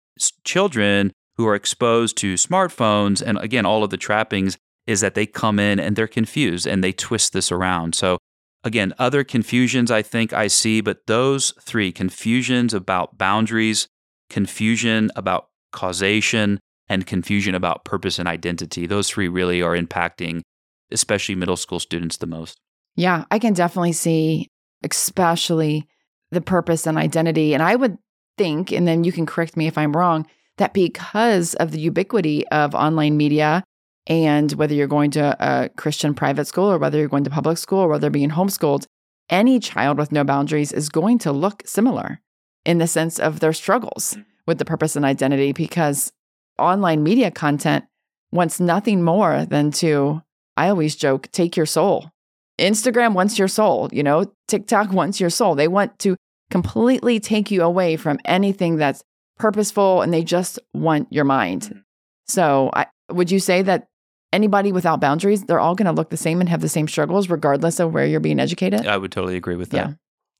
[0.45, 5.27] children who are exposed to smartphones and again all of the trappings is that they
[5.27, 7.95] come in and they're confused and they twist this around.
[7.95, 8.19] So
[8.65, 13.89] again, other confusions I think I see, but those three confusions about boundaries,
[14.33, 18.87] confusion about causation, and confusion about purpose and identity.
[18.87, 20.43] Those three really are impacting,
[20.91, 22.59] especially middle school students, the most.
[22.97, 24.49] Yeah, I can definitely see,
[24.85, 25.87] especially
[26.31, 27.55] the purpose and identity.
[27.55, 27.97] And I would
[28.37, 30.27] think, and then you can correct me if I'm wrong,
[30.59, 33.65] that because of the ubiquity of online media
[34.07, 37.57] and whether you're going to a Christian private school or whether you're going to public
[37.57, 38.85] school or whether being homeschooled,
[39.31, 42.21] any child with no boundaries is going to look similar
[42.65, 44.25] in the sense of their struggles mm.
[44.47, 46.13] with the purpose and identity because
[46.59, 47.85] online media content
[48.31, 50.23] wants nothing more than to,
[50.57, 52.11] I always joke, take your soul.
[52.59, 55.55] Instagram wants your soul, you know, TikTok wants your soul.
[55.55, 56.17] They want to
[56.51, 59.03] completely take you away from anything that's
[59.39, 61.63] purposeful and they just want your mind.
[61.63, 61.83] Mm.
[62.29, 63.89] So, I, would you say that
[64.33, 67.29] anybody without boundaries, they're all going to look the same and have the same struggles,
[67.29, 68.87] regardless of where you're being educated.
[68.87, 69.89] I would totally agree with that.
[69.89, 69.95] Yeah.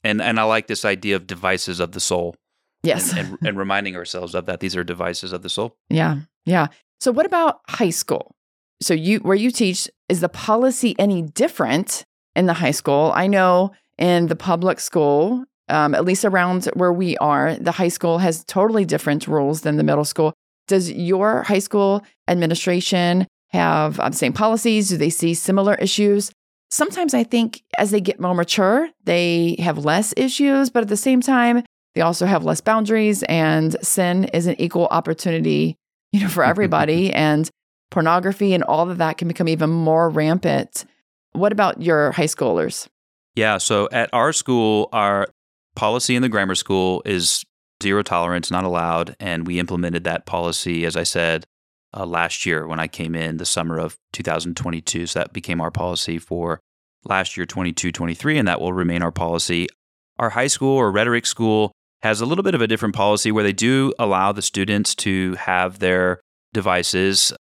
[0.05, 2.37] And and I like this idea of devices of the soul.
[2.83, 3.11] Yes.
[3.11, 5.77] And, and, and reminding ourselves of that these are devices of the soul.
[5.89, 6.21] Yeah.
[6.45, 6.69] Yeah.
[7.01, 8.35] So what about high school?
[8.81, 13.13] So you where you teach is the policy any different in the high school?
[13.15, 17.89] I know in the public school, um, at least around where we are, the high
[17.89, 20.35] school has totally different rules than the middle school.
[20.69, 24.89] Does your high school administration have the same policies?
[24.89, 26.31] Do they see similar issues?
[26.73, 30.97] Sometimes I think as they get more mature, they have less issues, but at the
[30.97, 35.77] same time, they also have less boundaries and sin is an equal opportunity,
[36.13, 37.13] you know, for everybody.
[37.13, 37.51] and
[37.91, 40.87] pornography and all of that can become even more rampant.
[41.33, 42.89] What about your high schoolers?
[43.37, 45.29] Yeah, so at our school, our
[45.77, 47.45] policy in the grammar school is
[47.83, 49.15] zero tolerance, not allowed.
[49.21, 51.45] And we implemented that policy, as I said,
[51.95, 55.07] uh, last year when I came in the summer of 2022.
[55.07, 56.61] So that became our policy for
[57.05, 59.69] last year, 22 23, and that will remain our policy.
[60.19, 63.45] Our high school or rhetoric school has a little bit of a different policy where
[63.45, 66.21] they do allow the students to have their
[66.53, 67.33] devices.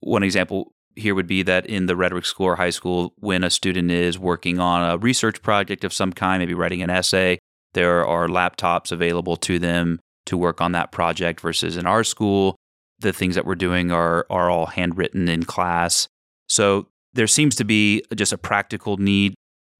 [0.00, 3.50] One example here would be that in the rhetoric school or high school, when a
[3.50, 7.38] student is working on a research project of some kind, maybe writing an essay,
[7.74, 12.56] there are laptops available to them to work on that project versus in our school,
[13.00, 16.08] the things that we're doing are, are all handwritten in class.
[16.48, 19.34] So there seems to be just a practical need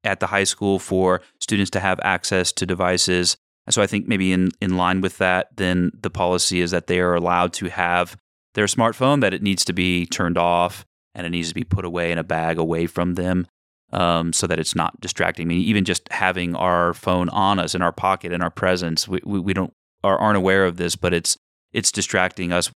[0.05, 3.37] at the high school for students to have access to devices.
[3.71, 7.01] So I think maybe in, in line with that, then the policy is that they
[7.01, 8.17] are allowed to have
[8.55, 11.85] their smartphone, that it needs to be turned off and it needs to be put
[11.85, 13.47] away in a bag away from them
[13.93, 15.47] um, so that it's not distracting.
[15.47, 19.09] I mean, even just having our phone on us in our pocket in our presence,
[19.09, 19.73] we, we, we don't
[20.05, 21.37] are, aren't aware of this, but it's
[21.73, 22.71] it's distracting us.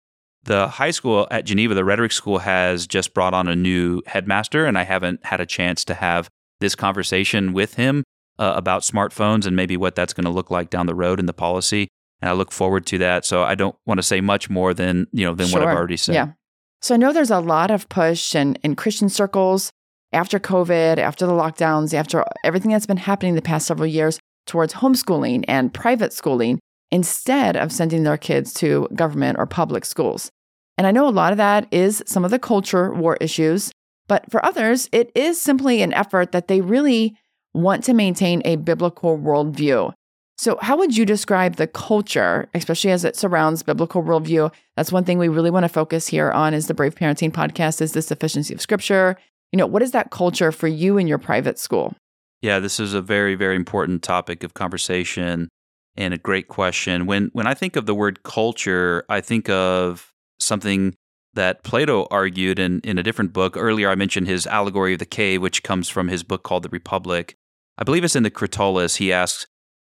[0.45, 4.67] The high school at Geneva, the rhetoric school, has just brought on a new headmaster,
[4.67, 6.29] and I haven't had a chance to have
[6.61, 8.05] this conversation with him
[8.39, 11.27] uh, about smartphones and maybe what that's going to look like down the road in
[11.27, 11.89] the policy.
[12.21, 13.25] And I look forward to that.
[13.25, 15.61] So I don't want to say much more than you know than sure.
[15.61, 16.15] what I've already said.
[16.15, 16.33] Yeah.
[16.81, 19.71] So I know there's a lot of push in, in Christian circles
[20.13, 24.75] after COVID, after the lockdowns, after everything that's been happening the past several years towards
[24.75, 26.59] homeschooling and private schooling
[26.93, 30.31] instead of sending their kids to government or public schools.
[30.79, 33.73] And I know a lot of that is some of the culture war issues,
[34.07, 37.17] but for others, it is simply an effort that they really
[37.55, 39.93] want to maintain a biblical worldview.
[40.39, 44.53] So, how would you describe the culture, especially as it surrounds biblical worldview?
[44.77, 47.81] That's one thing we really want to focus here on is the Brave Parenting podcast
[47.81, 49.17] is the sufficiency of scripture
[49.53, 51.95] you know, what is that culture for you in your private school?
[52.41, 55.49] Yeah, this is a very, very important topic of conversation
[55.97, 57.07] and a great question.
[57.07, 60.95] When when I think of the word culture, I think of something
[61.35, 63.57] that Plato argued in, in a different book.
[63.57, 66.69] Earlier, I mentioned his allegory of the cave, which comes from his book called The
[66.69, 67.35] Republic.
[67.79, 68.97] I believe it's in the Cratylus.
[68.97, 69.47] He asks,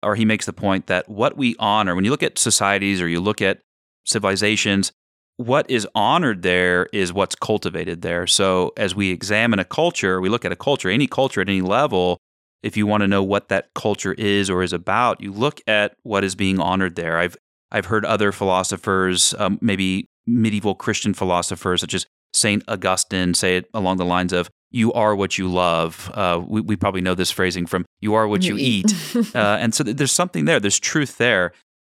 [0.04, 3.08] or he makes the point that what we honor, when you look at societies or
[3.08, 3.62] you look at
[4.06, 4.92] civilizations,
[5.38, 8.28] what is honored there is what's cultivated there.
[8.28, 11.62] So as we examine a culture, we look at a culture, any culture at any
[11.62, 12.18] level,
[12.64, 15.96] if you want to know what that culture is or is about, you look at
[16.04, 17.18] what is being honored there.
[17.18, 17.38] I've
[17.72, 23.70] I've heard other philosophers, um, maybe medieval Christian philosophers, such as Saint Augustine, say it
[23.74, 27.32] along the lines of "You are what you love." Uh, we, we, probably know this
[27.32, 29.36] phrasing from "You are what you, you eat,", eat.
[29.36, 30.60] uh, and so there's something there.
[30.60, 31.54] There's truth there.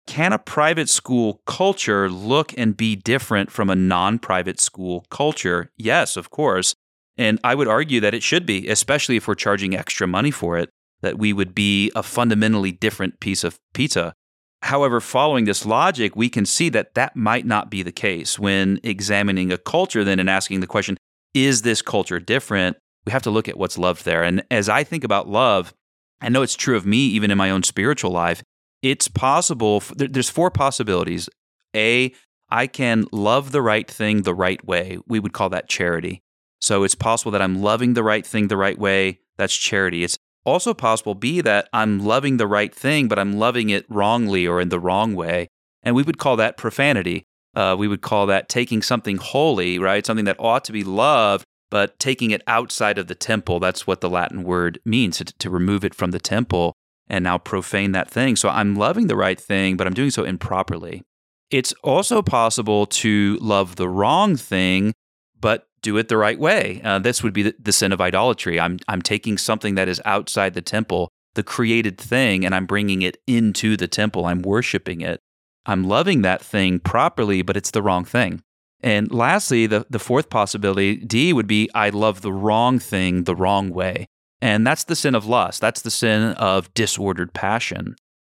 [0.06, 5.70] Can a private school culture look and be different from a non private school culture?
[5.76, 6.74] Yes, of course.
[7.18, 10.58] And I would argue that it should be, especially if we're charging extra money for
[10.58, 10.70] it,
[11.02, 14.14] that we would be a fundamentally different piece of pizza.
[14.62, 18.78] However, following this logic, we can see that that might not be the case when
[18.82, 20.96] examining a culture, then and asking the question,
[21.32, 22.76] is this culture different?
[23.06, 24.22] We have to look at what's loved there.
[24.22, 25.72] And as I think about love,
[26.20, 28.42] I know it's true of me even in my own spiritual life
[28.82, 29.82] it's possible.
[29.94, 31.28] There's four possibilities.
[31.74, 32.12] A,
[32.50, 34.98] I can love the right thing the right way.
[35.06, 36.22] We would call that charity.
[36.60, 39.20] So it's possible that I'm loving the right thing the right way.
[39.38, 40.04] That's charity.
[40.04, 44.46] It's also possible, B, that I'm loving the right thing, but I'm loving it wrongly
[44.46, 45.48] or in the wrong way.
[45.82, 47.24] And we would call that profanity.
[47.54, 50.04] Uh, we would call that taking something holy, right?
[50.04, 53.60] Something that ought to be loved, but taking it outside of the temple.
[53.60, 56.74] That's what the Latin word means to, to remove it from the temple
[57.08, 58.36] and now profane that thing.
[58.36, 61.02] So I'm loving the right thing, but I'm doing so improperly.
[61.50, 64.92] It's also possible to love the wrong thing,
[65.40, 66.80] but do it the right way.
[66.84, 68.60] Uh, this would be the, the sin of idolatry.
[68.60, 73.02] I'm, I'm taking something that is outside the temple, the created thing, and I'm bringing
[73.02, 74.26] it into the temple.
[74.26, 75.20] I'm worshiping it.
[75.66, 78.42] I'm loving that thing properly, but it's the wrong thing.
[78.82, 83.36] And lastly, the, the fourth possibility, D, would be I love the wrong thing the
[83.36, 84.06] wrong way.
[84.40, 85.60] And that's the sin of lust.
[85.60, 87.94] That's the sin of disordered passion.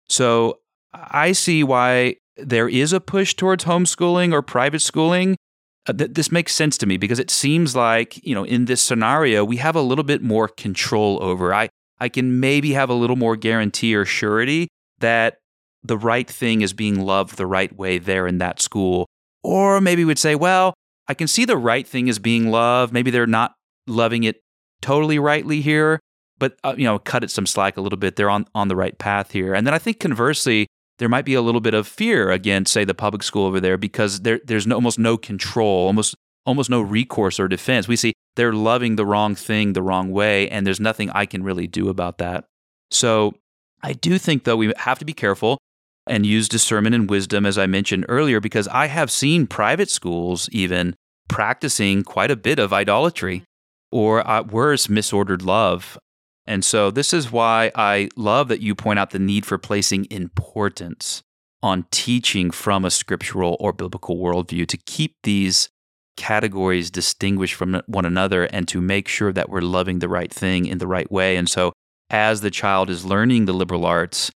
[0.09, 0.59] So
[0.93, 5.37] I see why there is a push towards homeschooling or private schooling.
[5.85, 8.81] Uh, th- this makes sense to me because it seems like, you know, in this
[8.81, 11.53] scenario, we have a little bit more control over.
[11.53, 11.69] I,
[11.99, 14.69] I can maybe have a little more guarantee or surety
[14.99, 15.37] that
[15.83, 19.07] the right thing is being loved the right way there in that school.
[19.43, 20.73] Or maybe we'd say, well,
[21.07, 22.93] I can see the right thing is being loved.
[22.93, 23.53] Maybe they're not
[23.87, 24.37] loving it
[24.81, 25.99] totally rightly here,
[26.39, 28.15] but uh, you know, cut it some slack a little bit.
[28.15, 29.53] They're on on the right path here.
[29.53, 30.67] And then I think conversely,
[30.99, 33.77] there might be a little bit of fear against, say, the public school over there
[33.77, 36.15] because there there's no, almost no control, almost
[36.45, 37.87] almost no recourse or defense.
[37.87, 41.43] We see they're loving the wrong thing the wrong way, and there's nothing I can
[41.43, 42.45] really do about that.
[42.91, 43.33] So
[43.81, 45.57] I do think, though, we have to be careful
[46.05, 50.49] and use discernment and wisdom, as I mentioned earlier, because I have seen private schools
[50.51, 50.95] even
[51.29, 53.43] practicing quite a bit of idolatry
[53.91, 55.97] or uh, worse, misordered love.
[56.45, 60.07] And so, this is why I love that you point out the need for placing
[60.11, 61.23] importance
[61.61, 65.69] on teaching from a scriptural or biblical worldview to keep these
[66.17, 70.65] categories distinguished from one another and to make sure that we're loving the right thing
[70.65, 71.37] in the right way.
[71.37, 71.71] And so,
[72.09, 74.29] as the child is learning the liberal arts,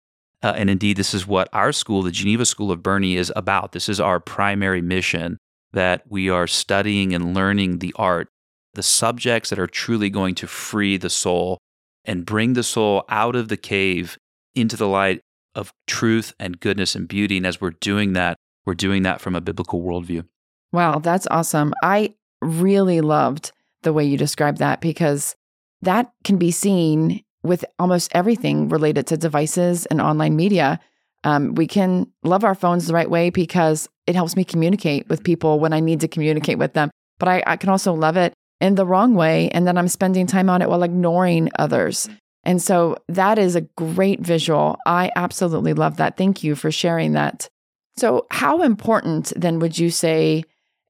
[0.42, 3.72] uh, and indeed, this is what our school, the Geneva School of Boerne, is about.
[3.72, 5.38] This is our primary mission
[5.72, 8.28] that we are studying and learning the art,
[8.74, 11.59] the subjects that are truly going to free the soul
[12.05, 14.18] and bring the soul out of the cave
[14.55, 15.20] into the light
[15.55, 17.36] of truth and goodness and beauty.
[17.36, 18.36] And as we're doing that,
[18.66, 20.24] we're doing that from a biblical worldview.
[20.72, 21.72] Wow, that's awesome.
[21.82, 23.52] I really loved
[23.82, 25.36] the way you described that because
[25.82, 30.80] that can be seen with almost everything related to devices and online media.
[31.24, 35.22] Um, we can love our phones the right way because it helps me communicate with
[35.22, 36.90] people when I need to communicate with them.
[37.18, 39.48] But I, I can also love it in the wrong way.
[39.50, 42.07] And then I'm spending time on it while ignoring others.
[42.07, 42.16] Mm-hmm.
[42.46, 44.76] And so that is a great visual.
[44.86, 46.16] I absolutely love that.
[46.16, 47.48] Thank you for sharing that.
[47.96, 50.42] So, how important then would you say,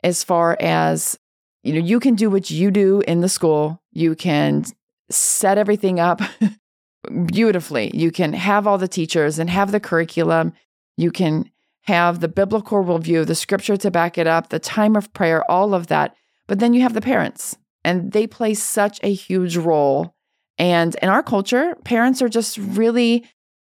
[0.02, 1.18] as far as
[1.64, 4.64] you know, you can do what you do in the school, you can
[5.10, 6.20] set everything up
[7.26, 7.90] beautifully.
[7.94, 10.52] You can have all the teachers and have the curriculum.
[10.96, 11.50] You can
[11.82, 15.74] have the biblical worldview, the scripture to back it up, the time of prayer, all
[15.74, 16.14] of that.
[16.46, 20.14] But then you have the parents, and they play such a huge role.
[20.58, 23.24] And in our culture, parents are just really,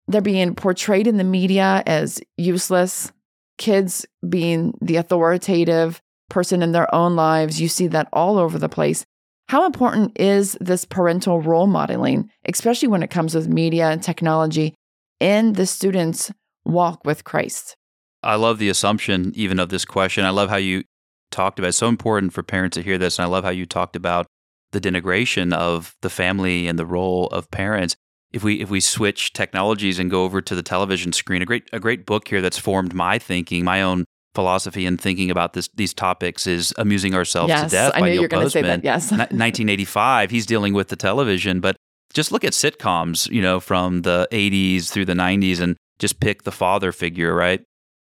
[0.08, 3.12] they're being portrayed in the media as useless,
[3.58, 7.60] kids being the authoritative person in their own lives.
[7.60, 9.04] You see that all over the place.
[9.48, 14.74] How important is this parental role modeling, especially when it comes with media and technology,
[15.20, 16.32] in the student's
[16.64, 17.76] walk with Christ?
[18.22, 20.24] I love the assumption even of this question.
[20.24, 20.82] I love how you
[21.30, 21.68] talked about.
[21.68, 24.26] It's so important for parents to hear this, and I love how you talked about
[24.72, 27.96] the denigration of the family and the role of parents.
[28.32, 31.68] If we if we switch technologies and go over to the television screen, a great
[31.72, 34.04] a great book here that's formed my thinking, my own
[34.36, 38.06] philosophy and thinking about this, these topics is Amusing Ourselves yes, to Death I by
[38.06, 38.84] knew Neil you're going to say that.
[38.84, 39.10] Yes.
[39.10, 41.74] 1985, he's dealing with the television, but
[42.12, 46.42] just look at sitcoms, you know, from the 80s through the 90s and just pick
[46.42, 47.62] the father figure, right?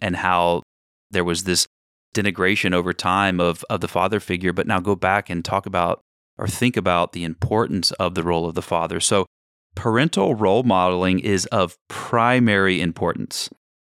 [0.02, 0.64] And how
[1.12, 1.68] there was this
[2.16, 6.02] denigration over time of, of the father figure, but now go back and talk about
[6.38, 9.00] or think about the importance of the role of the father.
[9.00, 9.26] So,
[9.76, 13.50] parental role modeling is of primary importance.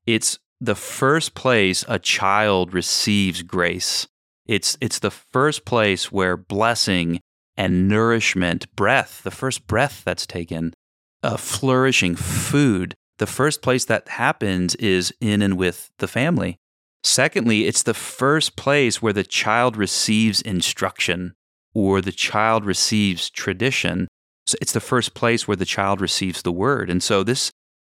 [0.06, 4.06] It's the first place a child receives grace.
[4.46, 7.20] It's, it's the first place where blessing
[7.56, 10.74] and nourishment, breath, the first breath that's taken,
[11.22, 16.56] a flourishing food, the first place that happens is in and with the family.
[17.02, 21.34] Secondly, it's the first place where the child receives instruction
[21.74, 24.08] or the child receives tradition.
[24.46, 26.90] So it's the first place where the child receives the word.
[26.90, 27.50] And so this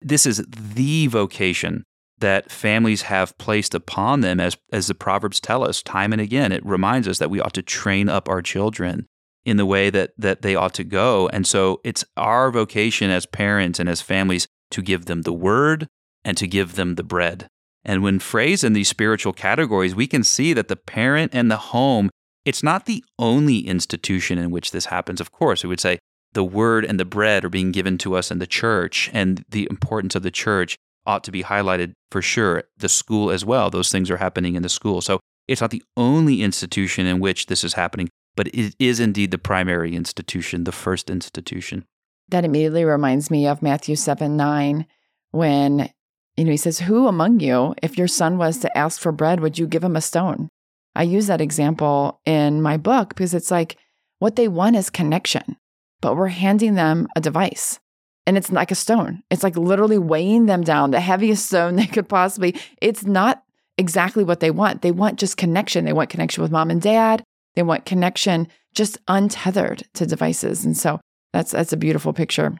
[0.02, 1.84] this is the vocation
[2.20, 6.52] that families have placed upon them, as, as the Proverbs tell us time and again.
[6.52, 9.08] It reminds us that we ought to train up our children
[9.44, 11.28] in the way that, that they ought to go.
[11.30, 15.88] And so it's our vocation as parents and as families to give them the word
[16.24, 17.48] and to give them the bread.
[17.84, 21.58] And when phrased in these spiritual categories, we can see that the parent and the
[21.58, 22.10] home,
[22.46, 25.20] it's not the only institution in which this happens.
[25.20, 26.00] Of course, we would say
[26.34, 29.68] the word and the bread are being given to us in the church, and the
[29.70, 32.64] importance of the church ought to be highlighted for sure.
[32.78, 35.02] The school as well, those things are happening in the school.
[35.02, 39.32] So it's not the only institution in which this is happening, but it is indeed
[39.32, 41.86] the primary institution, the first institution.
[42.30, 44.86] That immediately reminds me of Matthew 7 9,
[45.32, 45.90] when
[46.38, 49.40] you know he says, Who among you, if your son was to ask for bread,
[49.40, 50.50] would you give him a stone?
[50.96, 53.78] I use that example in my book because it's like
[54.20, 55.58] what they want is connection,
[56.02, 57.80] but we're handing them a device
[58.28, 59.24] and it's like a stone.
[59.30, 62.56] It's like literally weighing them down, the heaviest stone they could possibly.
[62.82, 63.44] It's not
[63.78, 64.82] exactly what they want.
[64.82, 65.86] They want just connection.
[65.86, 67.24] They want connection with mom and dad.
[67.56, 70.64] They want connection just untethered to devices.
[70.64, 71.00] And so
[71.34, 72.56] that's that's a beautiful picture.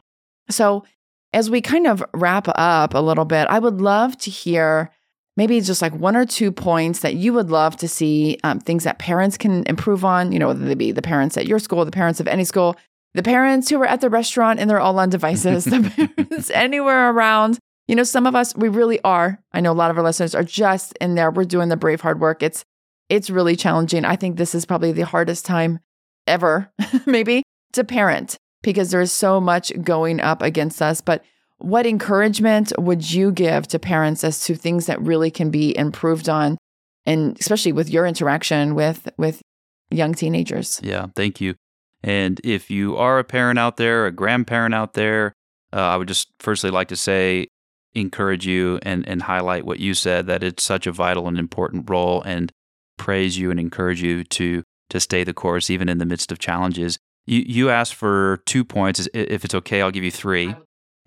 [0.50, 0.84] So
[1.32, 4.90] as we kind of wrap up a little bit, I would love to hear
[5.36, 8.84] maybe just like one or two points that you would love to see um, things
[8.84, 10.32] that parents can improve on.
[10.32, 12.76] You know, whether they be the parents at your school, the parents of any school,
[13.14, 17.10] the parents who are at the restaurant and they're all on devices, the parents anywhere
[17.10, 17.58] around.
[17.88, 19.40] You know, some of us, we really are.
[19.52, 21.30] I know a lot of our listeners are just in there.
[21.30, 22.42] We're doing the brave hard work.
[22.42, 22.64] It's
[23.08, 24.04] it's really challenging.
[24.04, 25.80] I think this is probably the hardest time
[26.26, 26.72] ever,
[27.06, 31.00] maybe, to parent because there's so much going up against us.
[31.00, 31.24] But
[31.58, 36.28] what encouragement would you give to parents as to things that really can be improved
[36.28, 36.58] on,
[37.06, 39.42] and especially with your interaction with with
[39.90, 40.80] young teenagers?
[40.82, 41.54] Yeah, thank you.
[42.02, 45.34] And if you are a parent out there, a grandparent out there,
[45.72, 47.46] uh, I would just firstly like to say,
[47.94, 51.88] encourage you and, and highlight what you said that it's such a vital and important
[51.88, 52.50] role and
[52.96, 56.38] praise you and encourage you to to stay the course even in the midst of
[56.38, 56.98] challenges.
[57.26, 59.08] You you asked for two points.
[59.14, 60.54] If it's okay, I'll give you three.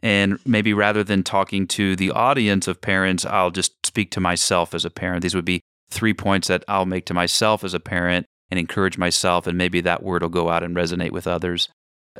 [0.01, 4.73] And maybe rather than talking to the audience of parents, I'll just speak to myself
[4.73, 5.23] as a parent.
[5.23, 8.97] These would be three points that I'll make to myself as a parent and encourage
[8.97, 11.69] myself, and maybe that word will go out and resonate with others.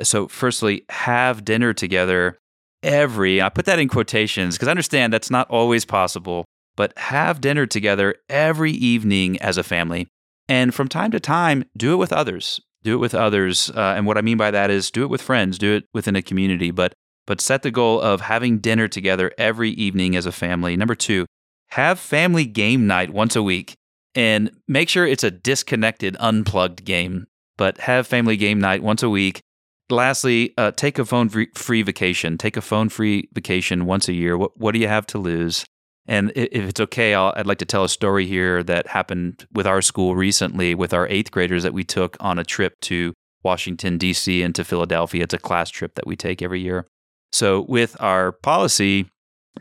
[0.02, 2.38] So, firstly, have dinner together
[2.84, 7.42] every, I put that in quotations because I understand that's not always possible, but have
[7.42, 10.08] dinner together every evening as a family.
[10.48, 12.62] And from time to time, do it with others.
[12.86, 13.70] Do it with others.
[13.70, 16.16] Uh, and what I mean by that is do it with friends, do it within
[16.16, 16.94] a community, but,
[17.28, 20.78] but set the goal of having dinner together every evening as a family.
[20.78, 21.26] Number two,
[21.72, 23.76] have family game night once a week
[24.14, 27.26] and make sure it's a disconnected, unplugged game,
[27.58, 29.42] but have family game night once a week
[29.90, 32.38] lastly, uh, take a phone free vacation.
[32.38, 34.38] Take a phone free vacation once a year.
[34.38, 35.66] What, what do you have to lose?
[36.08, 39.66] And if it's okay, i would like to tell a story here that happened with
[39.66, 43.98] our school recently with our eighth graders that we took on a trip to Washington,
[43.98, 44.42] D.C.
[44.42, 45.24] and to Philadelphia.
[45.24, 46.86] It's a class trip that we take every year.
[47.32, 49.08] So, with our policy,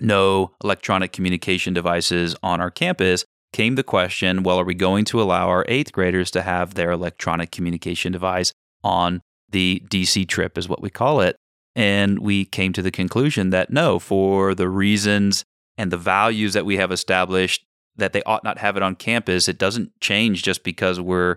[0.00, 5.22] no electronic communication devices on our campus, came the question well, are we going to
[5.22, 9.20] allow our eighth graders to have their electronic communication device on
[9.50, 11.36] the DC trip, is what we call it.
[11.76, 15.44] And we came to the conclusion that no, for the reasons
[15.76, 17.64] and the values that we have established,
[17.96, 19.48] that they ought not have it on campus.
[19.48, 21.36] It doesn't change just because we're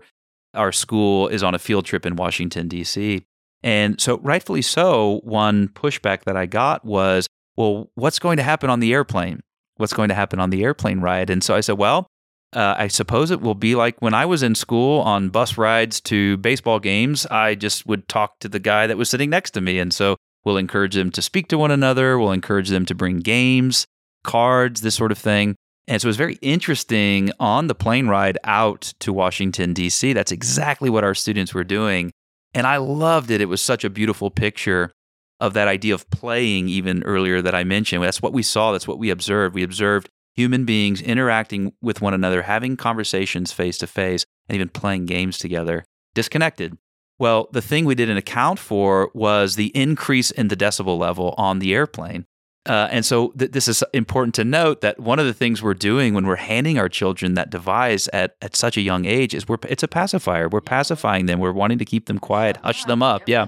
[0.53, 3.25] our school is on a field trip in Washington D.C.
[3.63, 8.69] And so, rightfully so, one pushback that I got was, well, what's going to happen
[8.69, 9.41] on the airplane?
[9.77, 11.29] What's going to happen on the airplane ride?
[11.29, 12.07] And so I said, well,
[12.53, 15.99] uh, I suppose it will be like when I was in school on bus rides
[16.01, 17.25] to baseball games.
[17.27, 19.79] I just would talk to the guy that was sitting next to me.
[19.79, 20.15] And so
[20.45, 22.17] we'll encourage them to speak to one another.
[22.17, 23.85] We'll encourage them to bring games,
[24.27, 25.55] cards, this sort of thing.
[25.87, 30.13] And so it was very interesting on the plane ride out to Washington, D.C.
[30.13, 32.11] That's exactly what our students were doing.
[32.53, 33.41] And I loved it.
[33.41, 34.91] It was such a beautiful picture
[35.39, 38.03] of that idea of playing, even earlier that I mentioned.
[38.03, 38.71] That's what we saw.
[38.71, 39.55] That's what we observed.
[39.55, 44.69] We observed human beings interacting with one another, having conversations face to face, and even
[44.69, 46.77] playing games together, disconnected.
[47.19, 51.59] Well, the thing we didn't account for was the increase in the decibel level on
[51.59, 52.25] the airplane.
[52.67, 55.73] Uh, and so th- this is important to note that one of the things we're
[55.73, 59.47] doing when we're handing our children that device at, at such a young age is
[59.47, 60.49] we're it's a pacifier.
[60.49, 61.39] We're pacifying them.
[61.39, 63.23] We're wanting to keep them quiet, hush them up.
[63.25, 63.47] Yeah.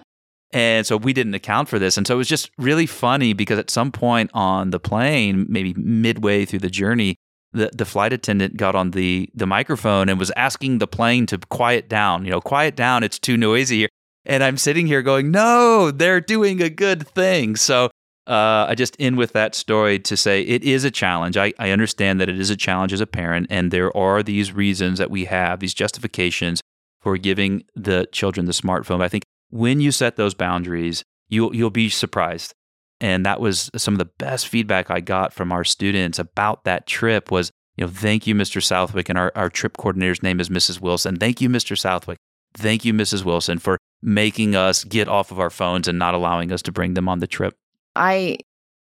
[0.51, 1.97] And so we didn't account for this.
[1.97, 5.73] And so it was just really funny because at some point on the plane, maybe
[5.75, 7.15] midway through the journey,
[7.51, 11.37] the, the flight attendant got on the, the microphone and was asking the plane to
[11.49, 13.89] quiet down, you know, quiet down, it's too noisy here.
[14.25, 17.55] And I'm sitting here going, no, they're doing a good thing.
[17.55, 17.89] So
[18.29, 21.35] uh, I just end with that story to say it is a challenge.
[21.35, 24.53] I, I understand that it is a challenge as a parent, and there are these
[24.53, 26.61] reasons that we have, these justifications
[27.01, 29.01] for giving the children the smartphone.
[29.01, 32.53] I think when you set those boundaries, you'll you'll be surprised.
[33.01, 36.85] And that was some of the best feedback I got from our students about that
[36.85, 38.61] trip was, you know, thank you, Mr.
[38.61, 39.07] Southwick.
[39.07, 40.81] And our, our trip coordinator's name is Mrs.
[40.81, 41.15] Wilson.
[41.15, 41.77] Thank you, Mr.
[41.77, 42.17] Southwick.
[42.53, 43.23] Thank you, Mrs.
[43.23, 46.93] Wilson, for making us get off of our phones and not allowing us to bring
[46.93, 47.55] them on the trip.
[47.99, 48.37] I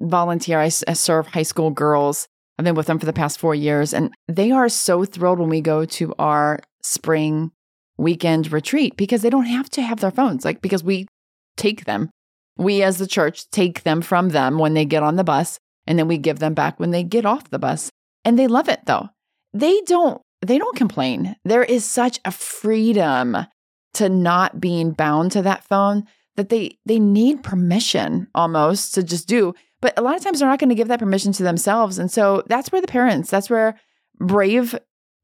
[0.01, 2.27] volunteer, I, I serve high school girls.
[2.59, 5.49] I've been with them for the past four years, and they are so thrilled when
[5.49, 7.53] we go to our spring
[7.97, 11.07] weekend retreat because they don't have to have their phones, like because we
[11.57, 12.11] take them.
[12.57, 15.99] We as the church take them from them when they get on the bus and
[15.99, 17.91] then we give them back when they get off the bus.
[18.25, 19.09] And they love it though.
[19.53, 21.37] They don't they don't complain.
[21.45, 23.37] There is such a freedom
[23.95, 26.05] to not being bound to that phone
[26.37, 29.55] that they they need permission almost to just do.
[29.81, 31.99] But a lot of times they're not going to give that permission to themselves.
[31.99, 33.79] And so that's where the parents, that's where
[34.19, 34.79] brave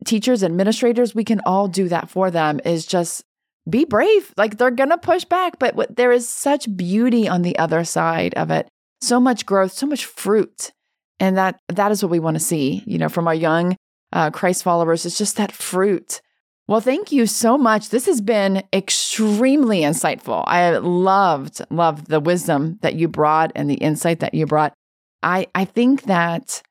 [0.04, 3.24] teachers, administrators, we can all do that for them is just
[3.68, 4.32] be brave.
[4.36, 7.84] Like they're going to push back, but what, there is such beauty on the other
[7.84, 8.68] side of it.
[9.00, 10.72] So much growth, so much fruit.
[11.20, 13.76] And that that is what we want to see, you know, from our young
[14.12, 15.04] uh, Christ followers.
[15.04, 16.20] It's just that fruit.
[16.68, 17.88] Well, thank you so much.
[17.88, 20.44] This has been extremely insightful.
[20.46, 24.74] I loved, loved the wisdom that you brought and the insight that you brought.
[25.22, 26.62] I, I think that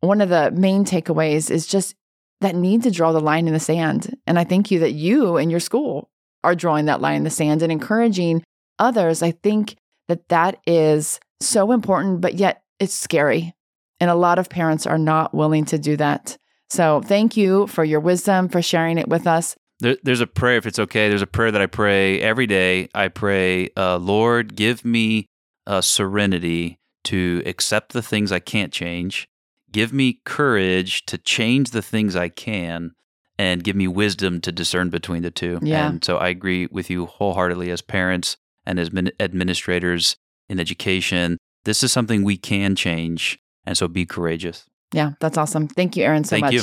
[0.00, 1.94] one of the main takeaways is just
[2.42, 4.14] that need to draw the line in the sand.
[4.26, 6.10] And I thank you that you and your school
[6.44, 8.44] are drawing that line in the sand and encouraging
[8.78, 9.22] others.
[9.22, 9.76] I think
[10.08, 13.54] that that is so important, but yet it's scary.
[14.00, 16.36] And a lot of parents are not willing to do that.
[16.70, 19.56] So thank you for your wisdom, for sharing it with us.
[19.80, 21.08] There, there's a prayer, if it's okay.
[21.08, 22.88] There's a prayer that I pray every day.
[22.94, 25.26] I pray, uh, Lord, give me
[25.66, 29.28] uh, serenity to accept the things I can't change.
[29.70, 32.92] Give me courage to change the things I can
[33.38, 35.58] and give me wisdom to discern between the two.
[35.62, 35.88] Yeah.
[35.88, 38.90] And so I agree with you wholeheartedly as parents and as
[39.20, 40.16] administrators
[40.48, 41.36] in education.
[41.64, 43.38] This is something we can change.
[43.66, 44.64] And so be courageous.
[44.92, 45.68] Yeah, that's awesome.
[45.68, 46.54] Thank you, Aaron, so Thank much.
[46.54, 46.62] you.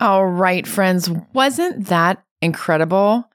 [0.00, 1.10] All right, friends.
[1.32, 3.28] Wasn't that incredible?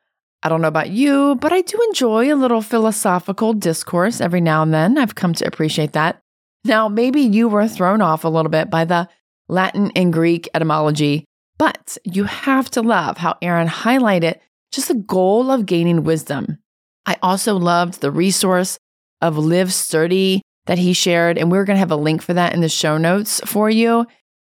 [0.43, 4.63] I don't know about you, but I do enjoy a little philosophical discourse every now
[4.63, 4.97] and then.
[4.97, 6.21] I've come to appreciate that.
[6.63, 9.07] Now, maybe you were thrown off a little bit by the
[9.47, 11.25] Latin and Greek etymology,
[11.57, 14.39] but you have to love how Aaron highlighted
[14.71, 16.57] just the goal of gaining wisdom.
[17.05, 18.77] I also loved the resource
[19.21, 22.53] of Live Sturdy that he shared, and we're going to have a link for that
[22.53, 24.05] in the show notes for you.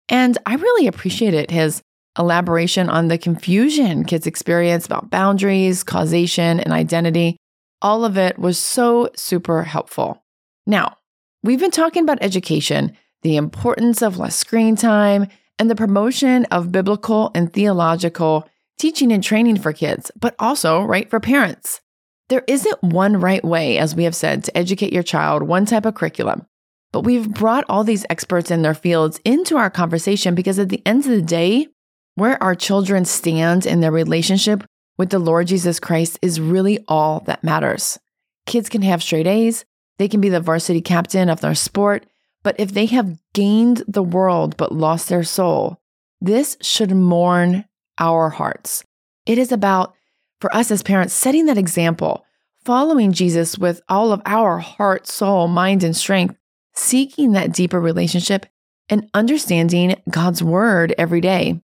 [0.08, 1.82] And I really appreciated his
[2.18, 7.36] elaboration on the confusion kids experience about boundaries, causation, and identity.
[7.82, 10.22] All of it was so super helpful.
[10.66, 10.96] Now,
[11.42, 15.26] we've been talking about education, the importance of less screen time,
[15.58, 18.48] and the promotion of biblical and theological
[18.78, 21.80] teaching and training for kids, but also, right, for parents.
[22.28, 25.84] There isn't one right way, as we have said, to educate your child, one type
[25.84, 26.46] of curriculum.
[26.94, 30.80] But we've brought all these experts in their fields into our conversation because at the
[30.86, 31.66] end of the day,
[32.14, 34.62] where our children stand in their relationship
[34.96, 37.98] with the Lord Jesus Christ is really all that matters.
[38.46, 39.64] Kids can have straight A's,
[39.98, 42.06] they can be the varsity captain of their sport,
[42.44, 45.80] but if they have gained the world but lost their soul,
[46.20, 47.64] this should mourn
[47.98, 48.84] our hearts.
[49.26, 49.94] It is about,
[50.40, 52.24] for us as parents, setting that example,
[52.64, 56.36] following Jesus with all of our heart, soul, mind, and strength,
[56.74, 58.46] seeking that deeper relationship,
[58.88, 61.60] and understanding God's word every day.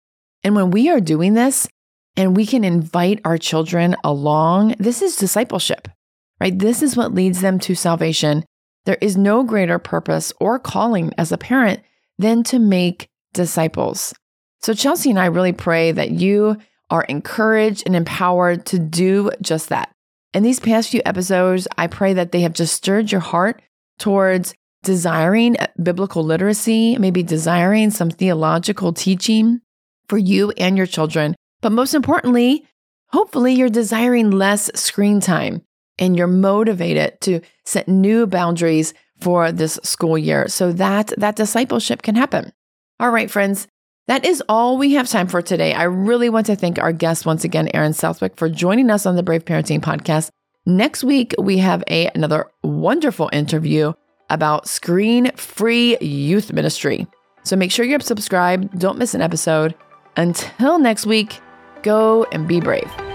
[0.44, 1.68] And when we are doing this
[2.16, 5.88] and we can invite our children along, this is discipleship,
[6.40, 6.56] right?
[6.56, 8.44] This is what leads them to salvation.
[8.84, 11.80] There is no greater purpose or calling as a parent
[12.18, 14.14] than to make disciples.
[14.61, 16.56] So, Chelsea and I really pray that you
[16.90, 19.90] are encouraged and empowered to do just that.
[20.34, 23.62] In these past few episodes, I pray that they have just stirred your heart
[23.98, 24.54] towards
[24.89, 29.61] desiring biblical literacy, maybe desiring some theological teaching,
[30.09, 31.36] for you and your children.
[31.61, 32.66] But most importantly,
[33.09, 35.61] hopefully you're desiring less screen time
[35.99, 42.01] and you're motivated to set new boundaries for this school year so that that discipleship
[42.01, 42.51] can happen.
[42.99, 43.68] All right, friends,
[44.07, 45.74] that is all we have time for today.
[45.74, 49.16] I really want to thank our guest once again, Aaron Southwick, for joining us on
[49.16, 50.30] the Brave Parenting Podcast.
[50.64, 53.93] Next week, we have a, another wonderful interview
[54.31, 57.07] about screen free youth ministry.
[57.45, 59.74] So make sure you're subscribed, don't miss an episode.
[60.16, 61.41] Until next week,
[61.83, 63.07] go and be brave.